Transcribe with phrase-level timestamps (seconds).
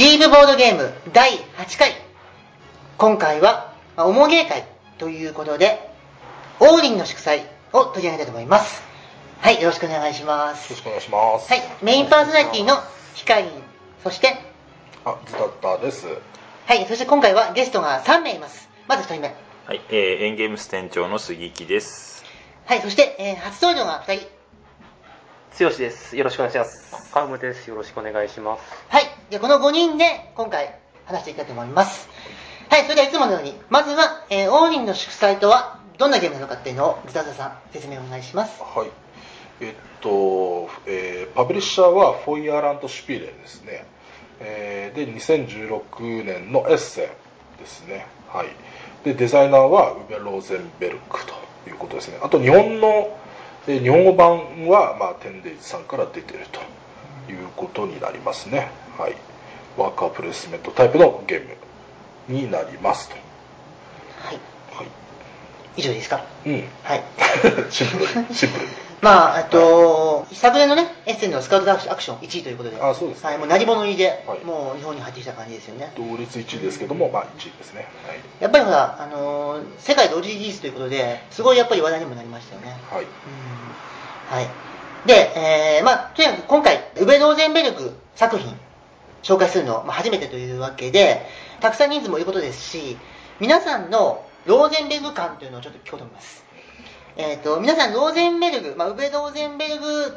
[0.00, 1.92] ディーブボードゲーム第8回。
[2.96, 4.64] 今回は、まあおもげ会
[4.96, 5.78] ということで、
[6.58, 7.42] オーリンの祝祭
[7.74, 8.82] を取り上げたいと思います。
[9.40, 10.76] はい、よろしくお願いしますよろ。
[10.76, 11.52] しくお願いします。
[11.52, 12.76] はい、メインパーソナリティの
[13.14, 13.50] ヒカリン、
[14.02, 14.38] そして、
[15.04, 16.06] あ、ズタッタです。
[16.64, 18.70] はい、そして今回はゲストが3名います。
[18.88, 19.34] まず1人目。
[19.66, 22.24] はい、えー、エンゲームス店長の杉木です。
[22.64, 24.26] はい、そして、えー初登場が2人。
[25.62, 26.16] 剛です。
[26.16, 27.12] よろしくお願いします。
[27.12, 27.68] カウムです。
[27.68, 28.62] よろしくお願いします。
[28.88, 29.19] はい。
[29.30, 30.74] で、この5人で今回
[31.06, 32.08] 話していきたいと思います。
[32.68, 38.60] はい、それではいつものように、まずは、えーオーリンの祝祭とはどんなゲームなのかっていうのを、ズタズタさん、説明お願いします。
[38.60, 38.88] はい。
[39.60, 43.86] えっと、えーパブリッシャーはフォイアラント・シュピーレンですね。
[44.40, 48.06] えーで、2016年のエッセンですね。
[48.32, 48.48] はい。
[49.04, 51.34] で、デザイナーはウベ・ローゼンベルクと
[51.68, 52.18] いうことですね。
[52.20, 53.16] あと、日本の、
[53.68, 56.60] えー日本語版は、まあ、テンデイズさんから出てると
[57.30, 58.70] いうことになりますね。
[59.00, 59.16] はい。
[59.78, 61.56] ワーカープレイスメントタイプのゲーム
[62.28, 63.14] になりますと。
[63.14, 64.38] はい。
[64.76, 64.86] はい。
[65.76, 66.22] 以上ですか？
[66.44, 66.64] うん。
[66.84, 67.02] はい。
[67.70, 68.72] シンプルに、 シンプルに。
[69.00, 75.90] まあ、あと、昨年のね、エッセンのスカウトアクション1位ということで、あそうですはい、もう何者入りで、はいもう日本に入ってきた感じですよね。
[75.96, 77.88] 同率1位ですけども、まあ1位ですね。
[78.40, 82.76] やっぱりほら、あのー世界同時リリースということで、すごいやっぱり話題にもなりましたよね。
[82.90, 82.98] はい。
[82.98, 83.04] はい。
[83.04, 84.48] うんはい。
[85.06, 88.54] で、えー、まあ、とにかく今回、ウベ・ローゼンベルク作品、
[89.22, 91.26] 紹介するの、まあ、初めてというわけで、
[91.60, 92.96] たくさん人数もいることですし、
[93.40, 96.44] 皆さんのローゼンベルグ感というのをちょっと聞こうと思います。
[97.16, 100.16] えっ、と、皆さん、ローゼンベルグ、まあ、ウベ・ローゼンベルグ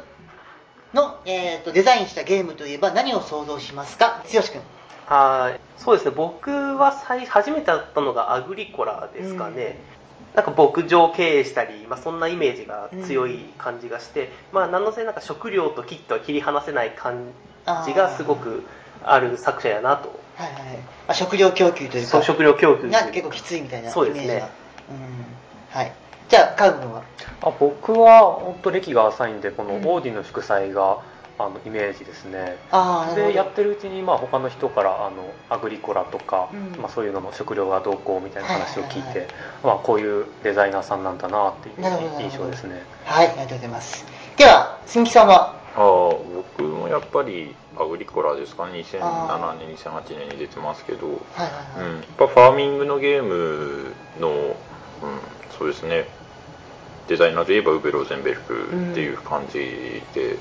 [0.94, 4.22] の、えー、とデザインしたゲームといえば何を想像しますか？
[4.32, 4.60] 剛君。
[5.08, 6.14] あーそうですね。
[6.16, 9.78] 僕は最初めて会ったのがアグリコラですかね。
[10.34, 17.32] なんか牧場経営したり、まあ、そんなイメージが強い感じがして、まあ、何のせなんか食料とキットは切り離せない感
[17.84, 18.62] じがすごく
[19.04, 20.08] ある作者やなと。
[20.36, 20.62] はいはい。
[20.62, 20.68] ま
[21.08, 24.46] あ、食料供給というか、そう食料供給が結構きついみたいなイメそうですねージが。
[24.46, 24.50] うん。
[25.70, 25.92] はい。
[26.28, 27.02] じゃあ、カウ君は？
[27.42, 31.02] あ僕は本当歴が浅いんでこのオーディの祝祭が
[31.38, 33.12] あのイメージですねあ。
[33.14, 39.26] でやってるうちにまあ他の人からあのアグリコラとか、うんまあ、そういうのの食料がどうこうみたいな話を聞いて、はいはいはい
[39.64, 41.74] まあ、こういうデザイナーさんなんだなっていう
[42.22, 44.06] 印象ですねはい、ありがとうございます。
[44.36, 45.63] では、鈴木さんは？
[45.76, 45.82] ああ、
[46.56, 51.94] 僕もやっぱりアグリコラですかね、2007年、2008年に出てますけど、うん、はいはいはい。
[51.94, 54.54] やっぱファーミングのゲームの、うん、
[55.58, 56.06] そうですね、
[57.08, 58.54] デザイナーといえばウベ・ローゼンベルク
[58.92, 60.36] っていう感じで、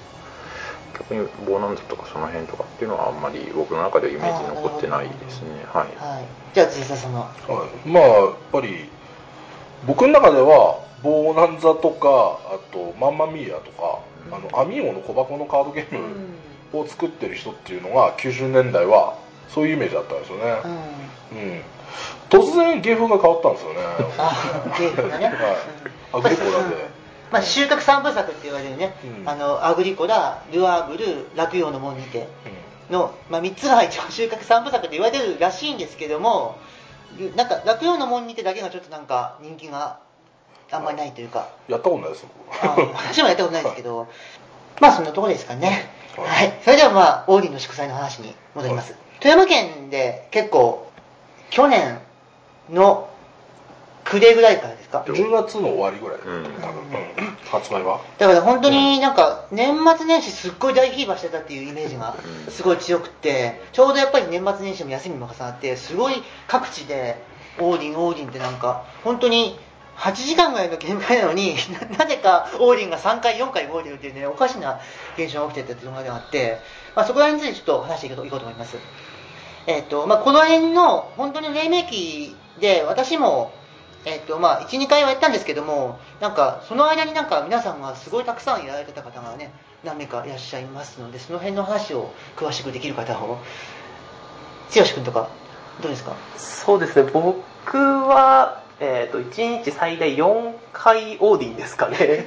[0.93, 5.65] 逆にボーナンザとかその辺とかっていうのはあんまり僕の中ではイメージに残ってないですね。
[5.73, 5.87] はい。
[5.97, 6.25] はい。
[6.53, 8.89] じゃあ、辻田さんははい、まあ、やっぱり、
[9.87, 13.99] 僕の中では、ボーナンザとか、あと、マンマミーヤとか、
[14.31, 19.17] あの、アミーゴの小箱のカードゲームを作ってる人っていうのが、90年代は、
[19.49, 20.43] そういうイメージだったんですよね。
[20.63, 20.67] う
[21.35, 21.39] ん。
[21.39, 21.61] うん。
[22.29, 23.79] 突然、芸風が変わったんですよね。
[24.17, 25.25] あ、ゲームがね。
[25.25, 25.35] はい
[26.13, 26.75] アグリコラで
[27.31, 32.27] まあ、収穫三部作って言われるね、うんあの、アグリコラ、ルアーブル、落葉の門にて
[32.91, 36.57] の、まあ、3つが一応 収穫三部作って言われてるらしいんですけども、
[37.35, 39.97] なんか、落葉の門にてだけがちょっとなんか人気が
[40.71, 42.25] あんまりないというか、やったことないです
[43.11, 44.07] 私もやったことないですけど、
[44.81, 45.89] まあそんなところですかね。
[46.17, 46.27] はい。
[46.27, 46.59] はい。
[46.63, 48.95] それではまあ、オーディの祝祭の話に戻ります。
[49.19, 50.91] 富山県で結構、
[51.49, 51.99] 去年
[52.71, 53.09] の
[54.03, 56.43] 暮れぐらいからですか？10月の終わりぐらい、うん。
[56.61, 56.81] 多分、
[57.27, 58.01] うん発売は。
[58.17, 62.15] だから本当になんか年末年始すっごい大フィーバーしてたっていうイメージが
[62.45, 62.51] うん。
[62.51, 66.15] すごい強くって、ちょうどやっぱり年末年始も休みも重なって、すごい
[66.47, 67.21] 各地で
[67.59, 69.59] オーディン、オーディンってなんか、本当に
[69.97, 71.55] 8時間ぐらいのゲーム会なのに
[71.89, 74.79] な なぜかオーディンが3回、4回動いてるっていうね、おかしな
[75.17, 76.59] 現象が起きてたっていうのがあって、
[76.95, 78.77] まあ、そこら辺についてちょっと話していこうと思います。
[79.67, 83.51] えっ、と、まあ、この辺の本当に黎明期で私も
[84.05, 89.53] えっとまあ、1、2回はやったんですけども、なんかその間になんか皆さんがすごいたくさんやられてた方がね、
[89.83, 93.37] 何名かいらっしゃいますので、その辺の話を詳しくできる方を、
[94.75, 95.29] 剛君とか、
[95.81, 96.13] どうですか？
[96.37, 97.09] そうですね。
[97.13, 102.25] 僕は、えっ、と、1日最大4回オーディンですかね。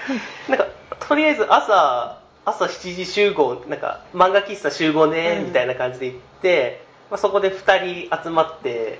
[0.48, 0.66] なんか、
[1.00, 8.98] とりあえず朝、朝7時集合、なんか、漫画喫茶集合ね、うんみたいな感じで行って、まあ、そこで2人集まって、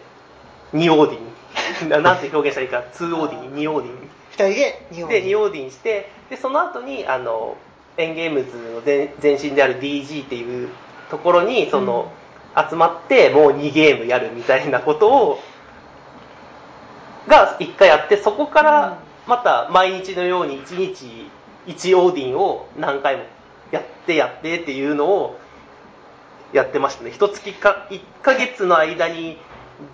[0.75, 1.89] 2オーディン。
[1.89, 4.11] な なんて表現したらいいか、2オーディン、2オーディン。
[4.33, 7.57] 2人で日本で、2オーディンして、で、その後に、あの、
[7.97, 10.69] エンゲームズの前前身である DG っていう
[11.11, 12.13] ところに、その、
[12.57, 15.41] 集まって、もう2ゲームやるみたいなことを、
[17.29, 21.31] が1回やって、そこから、また毎日のように1日
[21.67, 23.25] 1オーディンを何回も
[23.71, 25.39] やってやってっていうのを、
[26.53, 27.11] やってましたね。
[27.11, 29.39] 一月か1ヶ月の間に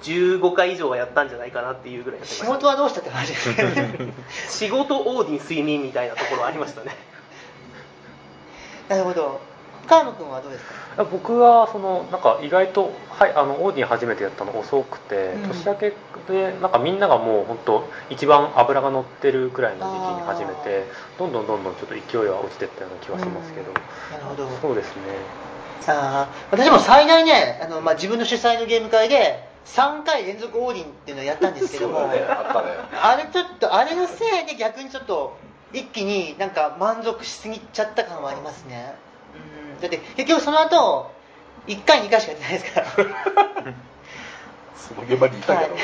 [0.02, 2.46] 15回以上はやったんじゃないかなっていうぐらいやってました。
[2.46, 4.12] 仕事はどうしたって話ですね。
[4.48, 6.96] 仕事オーディン睡眠みたいなところありましたね。
[8.88, 9.40] なるほど
[9.86, 10.64] 川野君はどうです
[10.96, 11.04] か？
[11.04, 15.48] 僕はそのなんか意外と、はい、あのオーディン初めてやったの遅くて、うん。
[15.48, 15.92] 年明け
[16.28, 20.84] でなんかみんながもう本当一番脂が乗ってるくらいの時期に始めて
[21.18, 24.48] どんどんどんどんちょっと勢いは落ちてったような気はしますけど、なるほど。
[24.60, 25.02] そうですね。
[25.86, 32.98] あー私も最大ねあの、まあ、自分の主催のゲーム会で3回連続オーディンっていうのをやったんですけども ねあね。
[33.02, 35.36] あれちょっとあれのせいで逆にちょっと
[35.74, 38.94] 一気になんか満足しすぎちゃった感はありますね。
[38.98, 39.03] うん
[39.80, 41.10] だって結局その後
[41.66, 42.86] 1回2回しかやってないですから。
[44.76, 45.74] その現場にいたけど。
[45.74, 45.80] ね、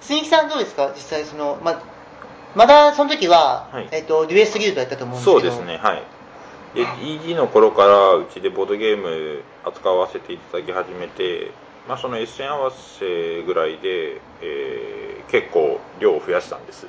[0.00, 0.90] 鈴木さんどうですか？
[0.94, 1.80] 実際そのま
[2.54, 3.88] まだその時は、はい。
[3.90, 5.40] えっとデュエスギルドやったと思うんですけど。
[5.40, 5.78] そうですね。
[5.82, 6.02] はい。
[6.74, 11.52] で EG の頃からうちでボードゲーム扱わせていただき始めて、
[11.88, 16.86] まあ、そのエッセン合わせぐらいで、えー結構量を増やしたんです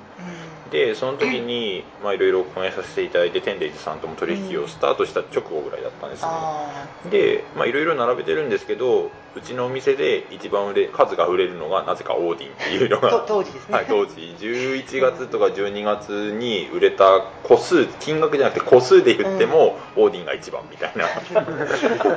[0.71, 6.27] でその時にまあいろいろ講演させていただいてテンデイズさんとも取引をスタートした直後ぐらいだったんですね。
[6.29, 13.09] あでまあいろいろ並べてるんですけどうちのお店で一番売れ数が売れるのがなぜかオーディンっていうのが。
[13.09, 13.75] と当時ですね。
[13.75, 14.13] はい、当時。
[14.39, 21.05] 11月とか12月に売れた個数金額じゃなくて個数で言っても、オーディンが一番みたいな。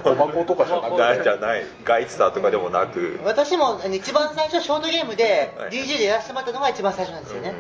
[0.02, 1.22] 小箱とかじゃなくて。
[1.24, 1.64] じゃない。
[1.84, 5.70] ガイツターとかでもなく、私もあの一番最初ショートゲームではい。
[5.70, 7.54] DJ でやらせてもらったのが一番最初なんですよね、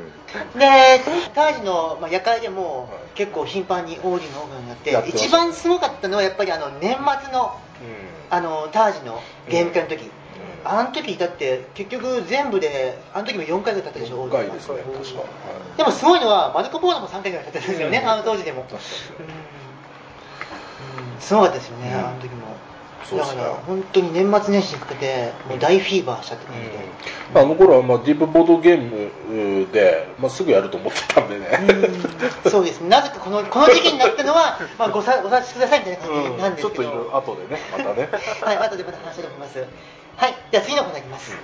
[0.54, 1.00] うで
[1.34, 2.88] タージの、まあ、夜会でもはい。
[3.14, 7.67] 結構頻繁にオーディのオープンになって一番すごかったのはやっぱりあの年末のう
[8.30, 10.10] あのタージのゲーム会の時、ん。
[10.64, 15.24] あの時だって結局全部であの時も4回ぐらい経ったでしょ4回ですね確か、は
[15.74, 15.78] い。
[15.78, 18.08] でもすごいのはマルコ・ポーロも3回ぐらい経ったんですよね、うん。
[18.08, 18.78] あの当時でも、うん。
[21.20, 21.98] すごかったですよね、うん。
[21.98, 22.47] あの時も
[23.16, 31.46] だから本当に年末年始にかけてもう大フィーバーしたって感じで、あの頃はまあディープボードゲームで、まあ、すぐやると思ってたんでね、
[32.44, 32.50] うん。
[32.50, 32.82] そうです。
[32.82, 38.08] ねなぜかこのこの時期になったのは、 まあ、ごさご察しくださいみたいな感じなんうんちょっですけど、といろいろ後でねまたね。
[38.42, 39.58] はい、後でまた話したいと思います。
[40.16, 41.36] はい、では次のコーナーいきます。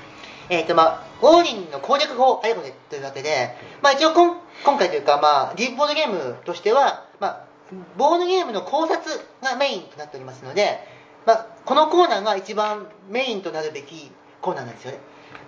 [0.51, 7.41] えっ、と、まあ、オーリンの攻略法あれこれというわけで、まあ一応こん今回というか、まあ、ディープボードゲームとしては、まあ、
[7.97, 9.05] ボードゲームの考察
[9.43, 10.81] がメインとなっておりますので、
[11.26, 14.11] まあ、このコーナーが一番メインとなるべき
[14.41, 14.99] コーナーなんですよね。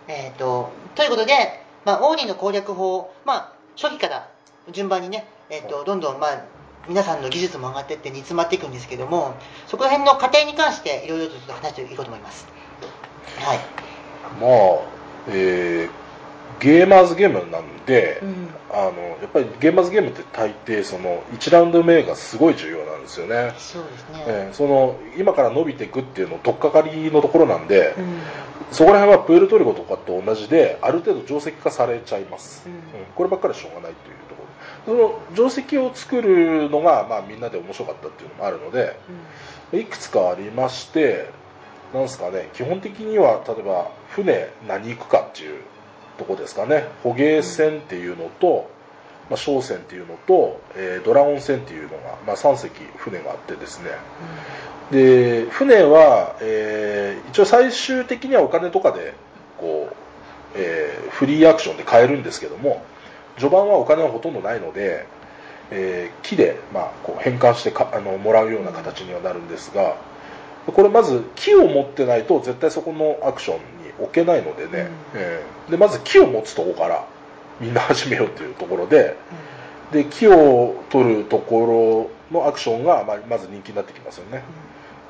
[0.09, 1.33] えっ、と、ということで、
[1.85, 4.29] まあ、オーリンの攻略法、まあ、初期から
[4.73, 6.45] 順番にね、えっ、と、どんどん、まあ、
[6.89, 9.35] 皆さんの技術も上がっていって煮詰まっていくんですけども、
[9.67, 12.47] そこら辺の過程に関していろいろとちょっと話していこうと思います。
[13.39, 13.59] はい。
[14.41, 14.81] まあ、
[15.29, 16.06] えー
[16.61, 18.49] ゲーマーズゲームなんで、うん。
[18.69, 24.25] あのやっぱりゲーマーズゲームって大抵その1ラウンド目がすごい重要なんですよね、そうですね。
[24.27, 28.19] えーその今から伸びていくっていうの取っかかりのところなんで、うん。
[28.73, 32.73] そこら辺はプールトリコとかと同じである程度定石化されちゃいます、うん。
[33.15, 34.47] こればっかりはしょうがないというところ。
[34.87, 38.97] その定石を作るのが、まあ、みんなで面白かったっていうのもあるので
[39.73, 41.29] いくつかありまして
[41.93, 45.61] なんですかね基本的には例えば船何行くかっていう
[46.19, 46.89] とこですかね。
[47.03, 48.69] 捕鯨船っていうのと、
[49.31, 53.91] まあ、商船っていうのと、えードラゴン船っていうのが、まあ、3隻船があってですね。
[54.91, 59.15] で船は、えー一応最終的にはお金とかで
[59.59, 59.95] こう、
[60.55, 62.83] えーフリーアクションで買えるんですけども
[63.37, 65.07] 序盤はお金はほとんどないので、
[65.71, 69.97] えー木で、まあ、こう変換してかあのもらうような形にはなるんですが
[70.67, 77.05] これまず木を持ってないと絶対そこのアクションに置けないのでね、えーでまず木を持つとこから
[77.61, 79.17] みんな始めようというところで
[79.91, 84.43] で木を取るところのアクションが、まず人気になってきますよね。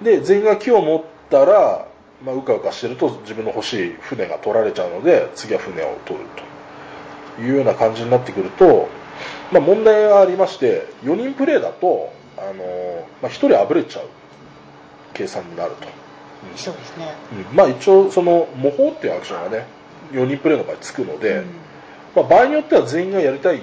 [0.03, 1.87] で全員が木を持ったら、
[2.25, 6.57] まあ、うかうかしてると自分の欲しい船が取られちゃうので次は船を取ると。
[7.41, 8.89] いうような感じになってくると、
[9.53, 14.07] まあ、問題がありまして4人プレイだと、あのまあ、1人あぶれちゃう
[15.15, 15.89] 計算になると、
[16.53, 17.15] うんそうですね。
[17.51, 17.57] うん。
[17.57, 19.67] まあ一応その模倣っていうアクションがね
[20.13, 21.47] 4人プレイの場合つくので、うん。
[22.17, 23.61] まあ、場合によっては全員がやりたい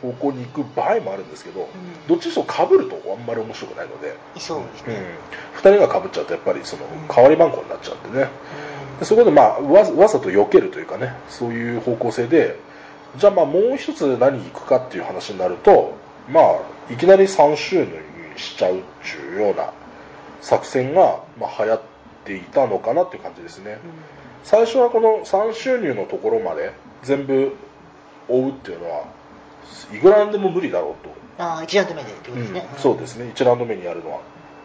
[0.00, 1.68] 方向に行く場合もあるんですけど、
[2.06, 4.92] どっちにしろ被るとあんまり面白くないので、そうですうん。
[4.92, 5.00] ね。、
[5.56, 8.12] 2人が被っちゃうとやっぱりその代わり番号になっちゃうん。
[8.12, 8.28] でね
[9.00, 12.58] でそこでまあわざわざと避けるというかねそういう方向性で
[13.18, 15.94] じゃあまあもう一つ何行くかっていう話になると
[16.30, 19.72] まあいきなり3収入にしちゃうっていうような
[20.40, 21.80] 作戦がまあ流行っ
[22.26, 23.78] ていたのかなっていう感じですね、
[24.44, 27.56] 最初はこの3収入のところまで全部
[28.28, 29.04] 追うっていうのは
[29.94, 31.04] いくらなんでも無理だろう
[31.38, 32.68] と、ああ、一ラウンド目でってことですね。
[32.72, 33.32] うんそうですね。
[33.34, 34.20] 1ラウンド目にやるのは。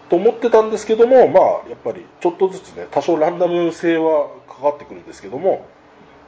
[0.10, 5.65] と思ってたんですけどもまあやっぱりちょっとずつね多少ランダム性はかかってくるんですけども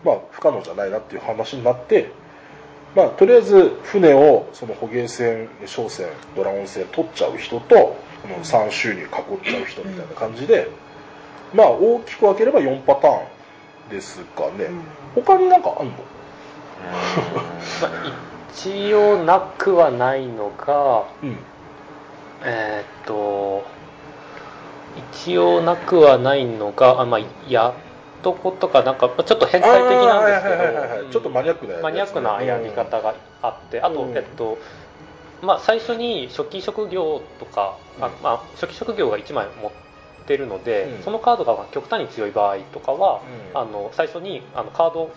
[0.06, 2.10] まあ不可能じゃないなっていう話になって
[2.96, 7.98] まあとりあえず船をその捕鯨船商船ドラゴン船取っちゃう人とこ
[8.30, 10.70] の3収入囲っちゃう人みたいな感じで、
[11.54, 13.22] まあ大きく分ければ4パター
[13.88, 14.70] ンですかね、
[15.16, 15.94] 他になんかあんの？
[17.82, 17.92] まあ
[18.56, 21.38] 一応なくはないのがうん。
[22.46, 23.64] えーっと
[25.16, 27.74] 一応なくはないのがあまあやっ
[28.22, 31.82] とことかなんかまあちょっと変態的なんですけあーはいはいちょっとマニアックなね。
[31.82, 34.16] マニアックなやり方があってあと、うん。
[34.18, 34.58] えっと
[35.42, 38.12] まあ最初に初期職業とか、あうん。
[38.22, 39.72] まあ、初期職業が1枚持っ
[40.26, 41.04] てるので、うん。
[41.04, 43.22] そのカードが極端に強い場合とかは、
[43.54, 43.60] うん。
[43.60, 45.12] あの最初にあのカードを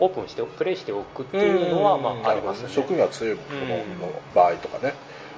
[0.00, 2.68] オープンしてプレイしておくっていうのは、まあ、ありますね。
[2.70, 4.94] 職が強いものうんの場合とかね、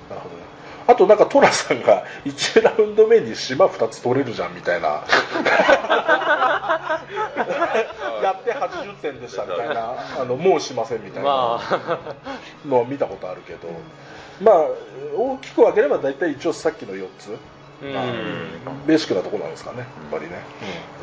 [0.08, 0.42] なるほどね。
[0.86, 5.04] あとなんかトラさんが 1ラウンド目に島2つ取れるじゃんみたいな。
[8.22, 9.94] やって80点でしたみたいな。
[10.20, 12.38] あのもうしませんみたいまなあ。
[12.66, 13.68] のを見たことあるけど、
[14.40, 14.66] まあ
[15.16, 17.36] 大きく分ければ大体一応さっきの4つ、
[17.82, 20.38] ベーシックなところなんですかねやっぱりね、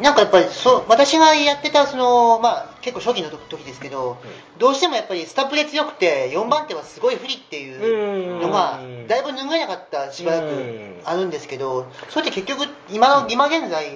[0.02, 4.18] なんかやっぱりそう私がやってたその、まあ、結構初期の時ですけど、
[4.58, 11.02] どうしてもやっぱりスタプレ強くて4番手はすごい不利っていうのがうんだいぶ拭えなかったしばらくうん。
[11.06, 13.92] あるんですけどそれって結局今の今現在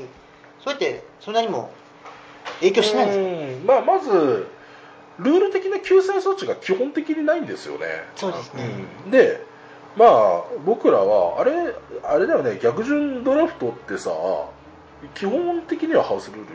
[0.63, 1.69] それってそんなにも
[2.59, 3.75] 影響しないんですか？
[3.75, 3.85] うん。
[3.85, 4.47] まあ、まず
[5.19, 7.85] ルール的な救済措置が基本的にないんですよね。
[8.15, 8.65] そうですね、
[9.05, 9.11] うん。
[9.11, 9.52] で
[9.97, 11.51] まあ僕らはあれ
[12.03, 14.11] あれだよね逆順ドラフトってさ
[15.15, 16.45] 基本的にはハウスルール。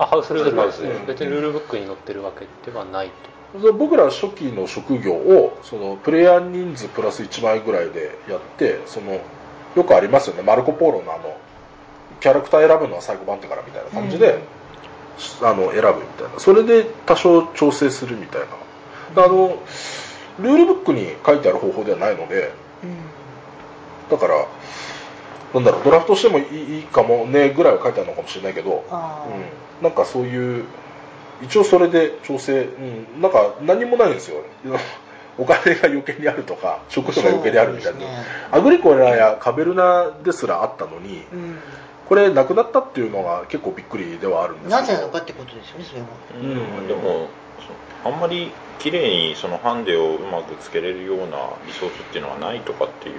[0.00, 1.06] あハウスルールですうん。
[1.06, 3.10] 別にルールブックに載ってるわけではない
[3.52, 3.72] と。
[3.72, 9.20] 僕ら初期の職業をそのプレイヤー人数プラス1枚ぐらいでやってその
[9.74, 10.42] よくありますよね。
[10.42, 11.36] マルコ・ポーロのあの
[12.20, 14.38] キャラクター選ぶのは最後番手からみたいな感じで、
[15.42, 16.38] あの選ぶみたいな。
[16.38, 19.24] それで多少調整するみたいな。
[19.24, 19.58] あの
[20.38, 22.52] ルールブックに書いてある方法ではないので
[24.10, 24.46] だから
[25.54, 28.84] なんだろうドラフトしてもいいかもねぐらいは書いてあるのかもしれないけど、
[29.80, 30.64] うん、なんかそういう
[31.42, 34.42] 一応それで調整、うん、なんか何もないんですよ。
[35.38, 38.06] お金が余計にあるとか食料が余計にあるみたいな、ね。
[38.50, 41.58] アグリコラやカベルナですらあったのにうん。
[42.08, 44.80] これなくなったっていうのが結構びっくりではあるんですけど。
[44.80, 46.06] なぜなのかってことですよねそれは
[46.80, 46.88] うん。
[46.88, 47.28] でも
[48.04, 51.24] あんまり綺麗にそのハンデをうまくつけれるような
[51.66, 53.16] リソースっていうのはないとかっていう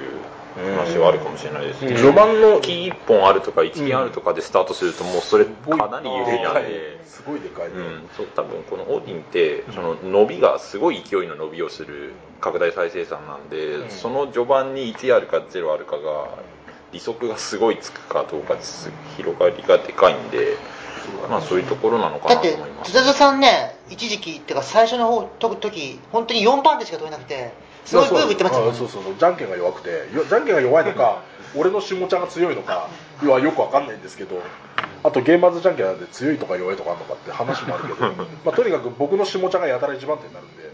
[0.77, 6.63] 話はあるかもしれないですね、序盤のキー1本あるとか1金あるとかでスタートするともうそれかなり有利なん。
[6.63, 13.89] ですごいでかいね、うん、そう多分このオーディンってその伸びがすごい勢いの伸びをする拡大再生産なんで、うん。
[13.89, 16.29] その序盤に1あるか0あるかが
[16.94, 20.56] 利息がすごいつくかどうかです広がりがでかいんで、
[21.29, 22.91] まあそういうところなのかなとだって思います。
[22.91, 27.51] 津田さんね一時期っていうか最初の方と時本当に4番手しか取れなくて
[27.86, 28.70] すごいブーブー言ってましたもん。
[28.70, 29.15] あそうそうそう。
[29.18, 29.89] じゃんけんが弱くて。
[30.13, 31.24] よじゃんけんが弱いのか
[31.56, 32.89] 俺の下ちゃんが強いのか
[33.24, 34.41] はよくわかんないんですけど
[35.03, 38.13] あとゲーマーズじゃんけんなんで強いとか弱いとかあるのかって話もあるけど、
[38.46, 40.70] まあ、とにかく僕の下ちゃんがやたら一番手になるんで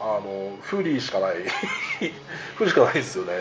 [0.00, 1.36] あの不利しかない。
[2.56, 3.32] 不利しかないですよね。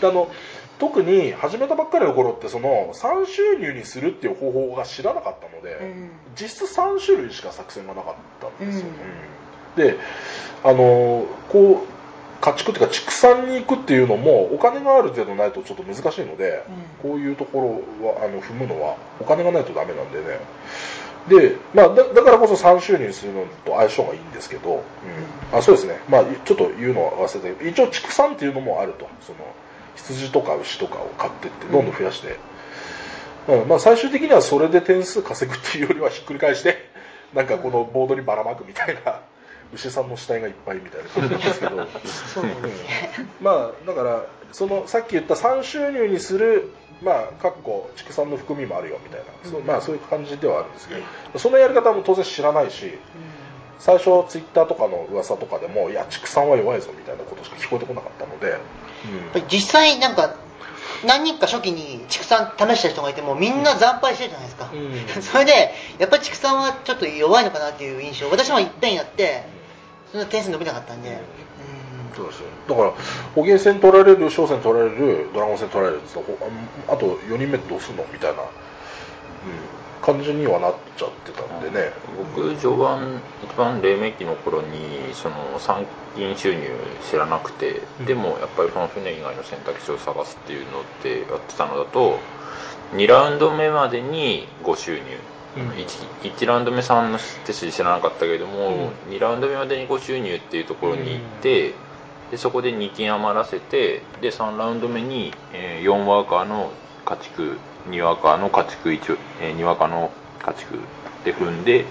[0.00, 0.30] であの
[0.78, 6.10] 特に始めたばっかりの頃ってその3収入にするっていう方法が知らなかったので、うん。
[6.38, 8.86] 実質3種類しか作戦がなかったんですよ、
[9.76, 9.96] で
[10.62, 11.96] あのこう
[12.40, 16.62] 家畜っていうか畜産に行くっていうのもお金がある程度ないとちょっと難しいので、
[17.02, 20.38] こういうところはあの踏むのはお金がないとダメなんでね。
[21.28, 25.58] で、まあ、だだからこそ3収入するのと相性がいいんですけど、うん。
[25.58, 29.08] あそうですね、まあ、ちょっと言うのは忘れたけど一応畜産っていうのもあると。
[29.22, 29.38] その
[29.96, 32.38] 羊とか牛とかを買ってってどんどん増やして、
[33.48, 36.90] うんまあ、最終的にはそれで点数稼ぐっていうよりはひっくり返して
[37.34, 39.20] なんかこのボードにばらまくみたいな
[39.74, 41.08] 牛さんの死体がいっぱいみたいな。
[41.08, 41.76] 感じなんですけど
[42.34, 42.44] そう
[43.40, 46.72] まあだからそのさっき言った3収入にする
[47.02, 50.94] まあかっこ畜産の含みもあるよみたいな、そうまあそういう感じではあるんですけ
[51.32, 52.92] どそのやり方も当然知らないし
[53.78, 58.58] 最初ツイッターとかの噂とかでもいや畜産は弱いぞみたいなことしか聞こえてこなかったので、
[59.04, 60.34] やっぱり実際なんか
[61.04, 65.22] 何人か初期に畜産試した人がいてもみんな惨敗してるじゃないですか、うん。
[65.22, 68.30] それでやっぱり畜産はちょっと弱いのかなっていう印象。
[68.30, 69.44] 私もいっぺんやって
[70.10, 70.20] そん。
[70.20, 71.18] な点数伸びなかったんで、
[72.16, 72.46] そうですよ。
[72.68, 72.92] だから
[73.34, 76.02] 捕鯨戦取られる商船取られるドラゴン戦取られる
[76.88, 78.06] ああと4人目どうすんの？
[78.12, 78.48] みたいな、うん、
[80.02, 81.92] 感じにはなっちゃってたんでね、
[82.34, 85.84] 僕序盤一番黎明期の頃にその参
[86.14, 86.62] 金収入
[87.10, 92.18] 知らなくて、でもやっぱりその船以外の選択肢を探すっていうのってやってたのだと
[92.94, 95.02] 2ラウンド目までに5収入、
[95.56, 101.74] 1, 1ラウンド目3の手筋知らなかったけれども、2ラウンド目までに5収入っていうところに行って、
[102.30, 106.70] でそこで2金余らせてで3ラウンド目に、えー4ワーカーの
[107.04, 107.58] 家畜
[107.90, 110.78] 2ワーカーの家畜1、えー2ワーカーの家畜
[111.24, 111.84] で踏んで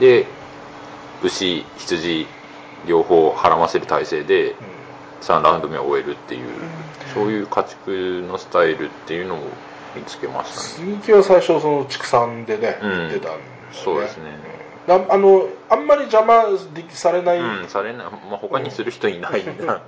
[0.00, 0.26] で
[1.22, 2.26] 牛羊
[2.86, 4.54] 両方絡ませる体制で
[5.20, 6.48] 3ラウンド目を終えるっていう、
[7.12, 9.38] そういう家畜のスタイルっていうのを
[9.96, 10.94] 見つけましたね。
[10.96, 12.90] 鈴木は最初その畜産でね、うん。
[12.90, 14.24] 行ってたんで、そうですね。
[14.86, 19.80] なあのあんまり邪魔できされないっうんされない、まあ、他にする人いないんだみたいな。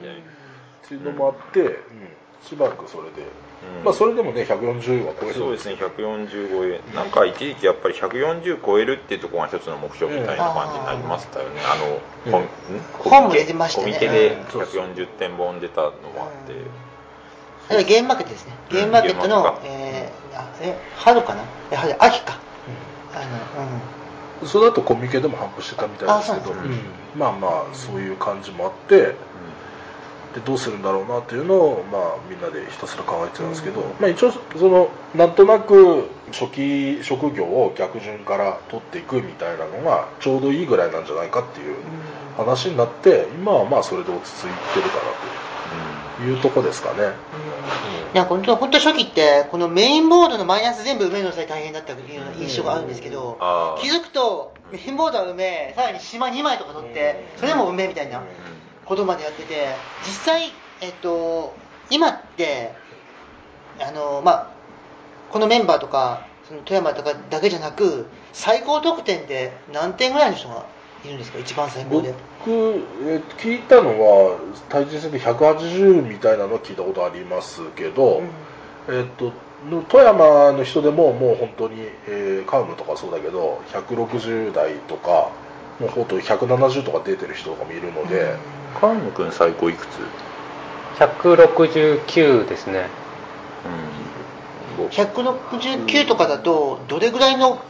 [0.86, 1.76] ていうのもあって、うん。
[2.42, 3.26] しばらくそれで、
[3.62, 3.84] うん。
[3.84, 11.60] まあそれでもね140は超えるそうですね140超えなんか一時期やっぱり140超えるっていうところが一つの目標みたいな感じになりましたよね、
[12.26, 12.48] あの、うん。
[12.98, 13.86] コミん本も出てましたね。
[13.86, 14.44] コミケでうん。
[14.50, 14.84] そうそう。
[14.84, 16.54] 140点本出たのもあって、
[17.68, 18.54] あれはゲームマーケットですね。
[18.70, 21.42] ゲームマーケットのえーあえ春かな？
[21.70, 22.38] え春秋か。
[23.14, 23.18] あ
[23.58, 23.64] の
[24.42, 24.48] うん。
[24.48, 26.42] それだとコミケでも反布してたみたいですけど。
[26.42, 26.80] あそうなんうん。
[27.16, 29.14] まあまあそういう感じもあって
[30.34, 41.74] でどうするんだろうなっていうのを、まあ、みんなでひたすら考えてたんですけど、まあ、一応そのなんとなく初期職業を逆順から取っていくみたいなのがちょうどいいぐらいなんじゃないかっていう
[42.36, 45.02] 話になって今はまあそれで落ち着いてるかな
[46.18, 47.14] というとこですかね、
[48.14, 48.24] なん。
[48.24, 53.38] か本当本当初期ってこのメインボードのマイナス全部埋めるのさえ大変だったというような印象があるんですけど、
[53.80, 58.22] 気づくとメインボードは埋めさらに島2枚とか取ってそれでも埋めみたいな
[58.90, 59.68] ことまでやってて
[60.04, 61.54] 実際えっと
[61.90, 62.72] 今って
[63.80, 64.50] あのまあ
[65.30, 70.66] このメンバーとかその富山とかだけじゃなく最高得点で何点ぐらいの人が
[71.04, 71.38] いるんですか？
[71.38, 78.22] 一番最高僕でえ聞いたのは対人戦で180みたいなのは聞いたことありますけど、
[78.88, 79.32] えっと
[79.70, 85.30] の富山の人でももう本当に、えーカウムとかそうだけど160代とか
[85.78, 88.34] もうほんと170とか出てる人とかもいるので、
[88.74, 89.90] 菅野君最高いくつ
[90.98, 92.88] ？169ですね。
[94.78, 94.86] うん。
[94.88, 97.60] 169とかだとどれぐらいの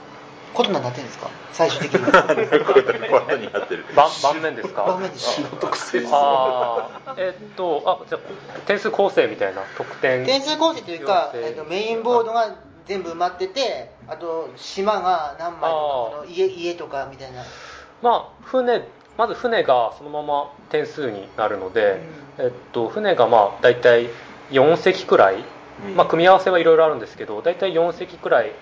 [0.54, 1.30] ことになってるんですか？
[1.52, 2.00] 最終的に。
[2.00, 4.68] こういうことになってる盤盤面です。
[4.68, 5.40] か盤面です
[7.16, 8.20] えっとあじゃあ
[8.66, 10.24] 点数構成みたいな得点。
[10.24, 17.44] 点数構成というか、えっと、メインボードが全部埋まっててあと島が何枚とか家家とかみたいな。
[18.02, 18.84] まあ船
[19.20, 22.00] まず船がそのまま点数になるので、
[22.38, 24.08] えっと、船がまあ大体
[24.50, 25.44] 4隻くらい、
[25.86, 25.94] うん。
[25.94, 28.52] まあ、組み合わせはいろいろあるんですけど大体4隻くらい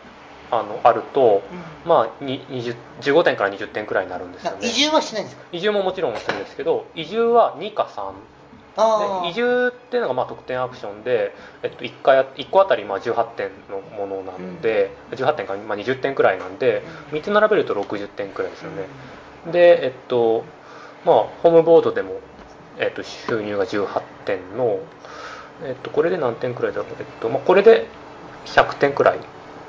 [0.51, 1.43] あのあると、
[1.87, 4.59] まあ、に20 15点から20点くらいになるんですよね。
[4.61, 5.45] な移住はしないんですか？
[5.53, 8.13] 移住ももちろんするんですけど移住は2か3
[8.81, 18.87] ああで移住っていうのがまあ得点アクションで、えっと、1, 回1個あたりまあ18点のものなので、18点からまあ20点くらいなんで3つ並べると60点くらいですよね、
[19.51, 20.45] でえっと
[21.05, 22.21] まあホームボードでも、
[22.79, 24.81] えっと、収入が18点の、
[25.63, 27.87] えっと、これで何点くらいだろう、えっとまあ、これで
[28.47, 29.19] 100点くらい、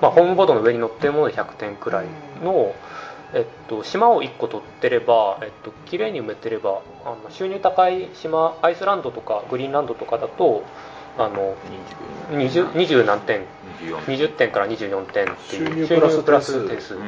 [0.02, 2.08] まあ、ホームボードの上に乗ってるもので100点くらい
[2.44, 2.74] の、
[3.34, 10.63] えっと、島を1個取ってれば、えっと綺麗に埋めてればあの収入高い島アイスランドとかグリーンランドとかだと
[11.19, 11.55] あの
[12.32, 13.41] 20, 20何点。
[13.82, 14.51] 20点。
[14.51, 16.23] から24点っていう収入プラス。
[16.23, 16.95] プラス点数。
[16.95, 17.01] うん。
[17.01, 17.08] うん。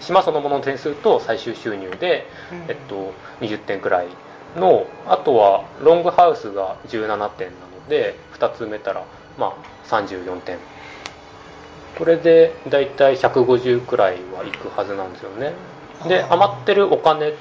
[0.00, 2.26] 島そのものの点数と最終収入で、
[2.68, 4.08] えっと、20点くらい
[4.56, 9.04] のあとはロングハウスが17点なので2つ埋めたら、
[9.38, 9.54] まあ、
[9.86, 10.58] 34点。
[11.98, 15.52] これで大体150くらいはいくはずなんですよね。
[16.08, 17.34] で余ってるお金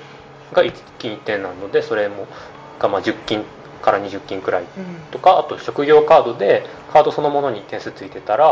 [0.52, 2.28] が1金1点なのでそれも
[2.80, 3.46] がまあ10金
[3.82, 4.64] から20金くらい
[5.12, 8.46] とかあと職業カードでカードそのものに点数ついてたら、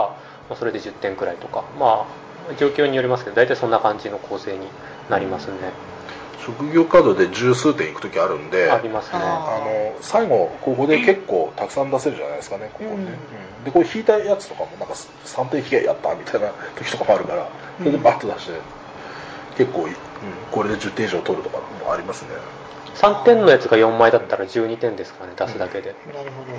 [0.49, 1.63] まあ、それで10点くらいとか。
[1.79, 4.67] まあ状況によりますけど大体そんな感じの構成に
[5.09, 5.53] なりますね、
[6.45, 9.19] 職業カードで十数点いく時あるんでありますね。
[9.19, 12.99] ああの最後ここで結構たくさん出せるじゃないですかねここね、うん。
[12.99, 13.63] うん。
[13.65, 14.93] でこれ引いたやつとかもなんか
[15.25, 18.53] 3点引けやったみたいな時とかもあるからそれでバッと出して
[19.57, 19.95] 結構い、うん、
[20.51, 22.29] これで10点以上取るとかもありますね
[22.99, 26.51] 3点のやつが4枚だったら12点ですからね出すだけで、なるほど。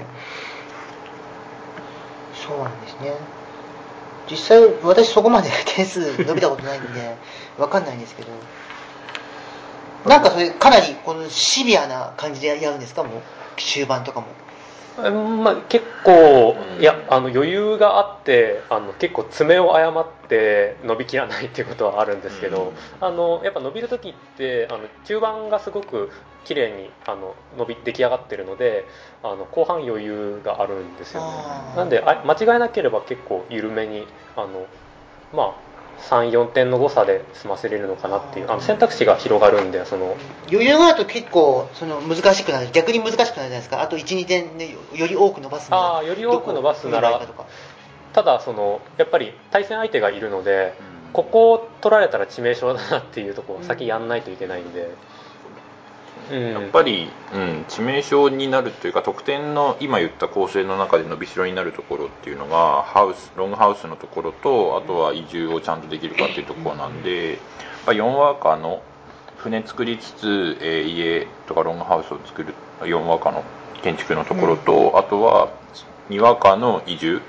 [2.35, 3.13] そうなんですね。
[4.31, 7.15] 実際私そこまで 点数伸びたことないんで
[7.59, 8.29] わかんないんですけど。
[10.07, 13.03] なんかそれかなりこのシビアな感じでやるんですか？
[13.05, 13.21] もう
[13.59, 14.29] 終盤とかも。
[15.11, 16.81] まあ、結構うん。
[16.81, 26.11] いやあの余裕があってあの結構爪を誤って伸びきらないっていうことはあるんですけど、あのやっぱ伸びる時ってあの中盤がすごく
[26.45, 28.87] 綺麗にあの伸び出来上がってるので
[29.23, 31.77] あの後半余裕があるんですよね。
[31.77, 34.67] なんであ間違えなければ結構緩めにあの
[35.35, 35.70] まあ
[36.09, 38.51] 34点の誤差で済ませれるのかなっていう。
[38.51, 40.17] あの選択肢が広がるんでその。
[40.51, 42.69] 余裕があると結構その難しくなる。
[42.73, 43.83] 逆に難しくなるじゃないですか。
[43.83, 47.21] あと12点でよより多く伸ばすにはあーより多く伸ばすなら
[48.13, 50.75] ただそのやっぱり対戦相手がいるので、
[51.13, 54.91] ここを取られたら致命傷だなっていうところを先やんないといけないんで、
[56.31, 56.51] うん。
[56.53, 67.39] やっぱり、うん、致命傷になるというか得点の今言った構成の中で伸びしろになるところっていうのがハウスロングハウスのところとあとは移住をちゃんとできるかっていうところなんで、
[67.87, 68.83] まあ、4ワーカーの
[69.39, 73.45] 船作りつつ、えー家とかロングハウスを作る4ワーカーの
[73.83, 75.51] 建築のところと、あとは
[76.11, 77.23] 2ワーカーの移住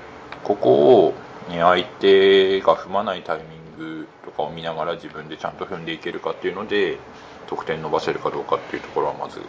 [0.44, 1.14] ここを
[1.48, 3.44] ね相手が踏まないタイミ
[3.84, 6.98] ングとかを見ながら自分でちゃんと踏んでいけるかっていうので
[7.46, 9.40] 得点伸ばせるかどうかっていうところはまず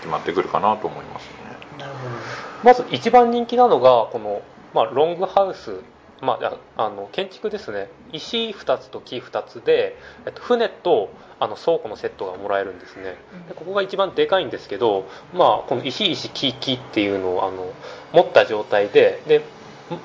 [0.00, 1.34] 決まってくるかなと思いますね。
[1.78, 2.14] なるほど。
[2.62, 4.42] まず一番人気なのがこの、
[4.74, 5.80] まあ、ロングハウス、
[6.20, 7.88] まあ、ああの建築ですね。
[8.12, 13.16] 石2つと木2つで、えっと、船とあの倉庫のセットがもらえるんですね。
[13.48, 17.72] でここが一番でかいんですけど、まあ、この石石木木っていうのをあの
[18.12, 19.42] 持った状態でで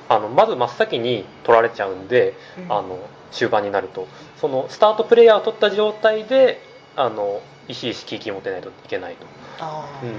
[0.10, 2.72] あのまず真っ先に取られちゃうんで、うん。
[2.72, 3.00] あの
[3.32, 4.08] 終盤になると。
[4.40, 6.62] そのスタートプレイヤーを取った状態で
[6.96, 9.26] あの石石木木持ってないといけないと、
[9.60, 10.06] あー。
[10.06, 10.14] うん。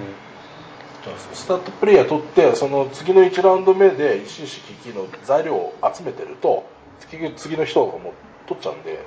[1.35, 6.69] スタートプレイヤー取ってその次の1ラウンド目で石石機器の材料を集めてると
[7.11, 8.13] 結局次の人がもう
[8.49, 8.99] 取っちゃうんで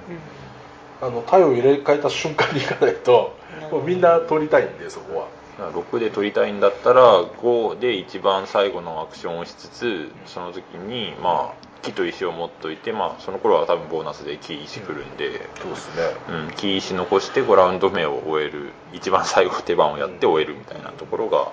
[1.01, 3.35] あの体を入れ替えた瞬間にいかないと
[3.71, 5.27] もうみんな取りたいんでそこは。
[5.57, 16.03] だから6で取りたいんだったら5で一番最後のアクションをしつつその時にまあ木と石を持っといて、まあ、その頃は多分ボーナスで木石来るんで、そうですね。
[16.29, 21.51] うん、木石残して5ラウンド目を終える一番最後手番をやって終えるみたいなところが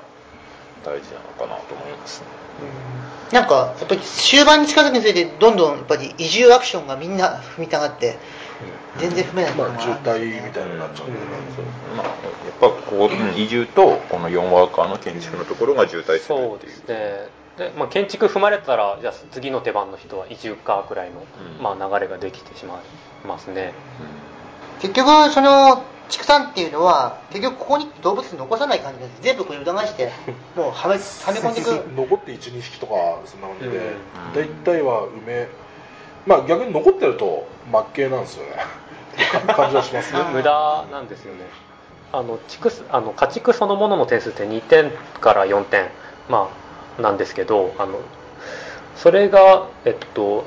[0.85, 2.27] 大事なのかなと思いますね。
[3.33, 8.19] なんかやっぱり終盤に近づくにつれてどんどんやっぱり移住アクションがみんな踏みたがって
[8.99, 11.27] 全然踏めないまあのが渋滞みたいになっちゃうんでね。
[11.97, 12.15] まあ、やっ
[12.61, 16.73] ぱここ、うん移住とこの4ワーカーの建築のところが渋滞するそうでっていう。
[16.73, 21.63] すねで、まあ、建築踏まれたらじゃあ次の手番の人は移住かくらいの、うん。
[21.63, 22.81] まあ、流れができてしま
[23.25, 23.73] いますね。
[24.81, 29.23] 結局その畜産っていうのは結局ここに動物残さない感じです。
[29.23, 30.13] 全部これ裏返して
[30.55, 31.69] もうはめはめ込んでいく。
[31.97, 32.93] 残って12匹とか
[33.25, 34.35] そんな感じで、うん。
[34.35, 35.49] 大体は梅
[36.27, 38.53] まあ逆に残ってると真っ系なんですよね。
[39.57, 40.21] 感じはしますね。
[40.33, 41.49] 無駄なんですよね。
[42.13, 44.91] あの畜あの家畜そのものの点数って2点
[45.21, 45.89] から4点、
[46.29, 46.66] まあ、
[46.99, 48.01] なんですけどあの
[48.97, 50.45] それが、えっと、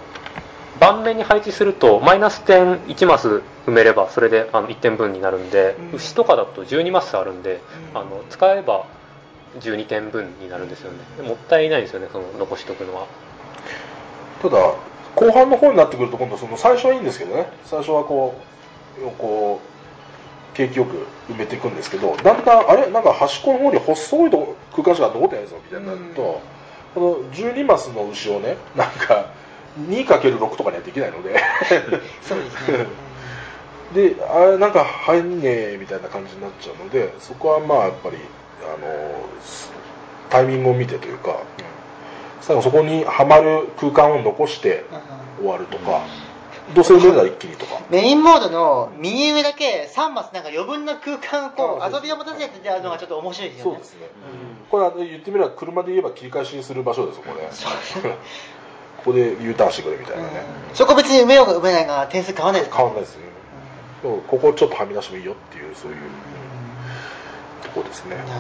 [0.80, 5.96] 盤面に配置するとマイナス点1マス埋めればそれであの1点分になるんで、うん。
[5.98, 7.62] 牛とかだと12マスあるんで、
[7.94, 7.98] うん。
[8.00, 8.86] あの使えば
[9.60, 10.98] 12点分になるんですよね。
[11.18, 13.08] でもったいないんですよねその残しとくのは。
[14.42, 14.58] ただ
[15.16, 17.48] 後半の方になってくると今度その最初はいいんですけどね。
[17.66, 18.40] 最初はこ
[18.98, 19.69] うこう
[20.54, 26.42] 景気よく埋めていくんですけどだんだんあれなんか端っこの方に細いとこ空間しか残ってないぞみたいになると、
[26.96, 29.32] この12マスの牛をねなんか
[29.88, 31.40] 2×6 とかにはできないので。
[32.22, 32.86] そうですね。
[33.94, 38.18] であれなんか入んねえみたいな感じになっちゃうのでそこはまあやっぱり
[38.62, 39.72] あのす
[40.30, 41.38] タイミングを見てというか、
[42.40, 46.02] 最後そこにはまる空間を残してうん終わるとか、
[46.76, 47.82] どうせるなら一気にとか。
[47.90, 53.72] メインモードの右上だけ3マスなんか余分な空間をこうう遊びを持たせてあるのがちょっと面白いですよね。
[53.72, 54.08] そうですね、
[54.70, 57.50] これは言ってみれば車で言えば切り返しする場所ですよこれ
[58.98, 60.76] ここで U ターンしてくれみたいなね、うん。
[60.76, 63.24] そこ別に埋めようが埋めないが点数変わらないです変わんないですね、
[64.04, 65.98] でもここちょっとはみ出してもいいよっていうそういう
[67.64, 68.40] とこですね、なるほど。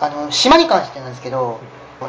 [0.00, 1.60] あの島に関してなんですけど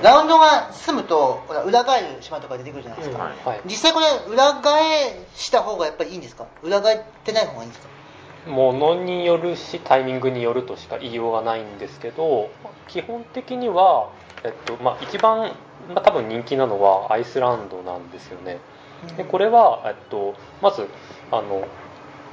[0.03, 3.61] ラウンドが進むと裏返る島とか出てくるじゃないですか、はいはい。
[3.65, 6.47] 実際これ裏返した方がやっぱりいいんですか？
[6.63, 8.49] 裏返ってない方がいいんですか？
[8.49, 12.49] ものによるしタイミングによるとしか言いようがないんですけど
[12.87, 14.11] 基本的には、
[14.43, 15.51] えっとまあ、一番、
[15.93, 18.59] まあ、多分人気なのはアイスランドなんですよね。
[19.17, 20.87] でこれは、えっと、まず
[21.31, 21.67] あの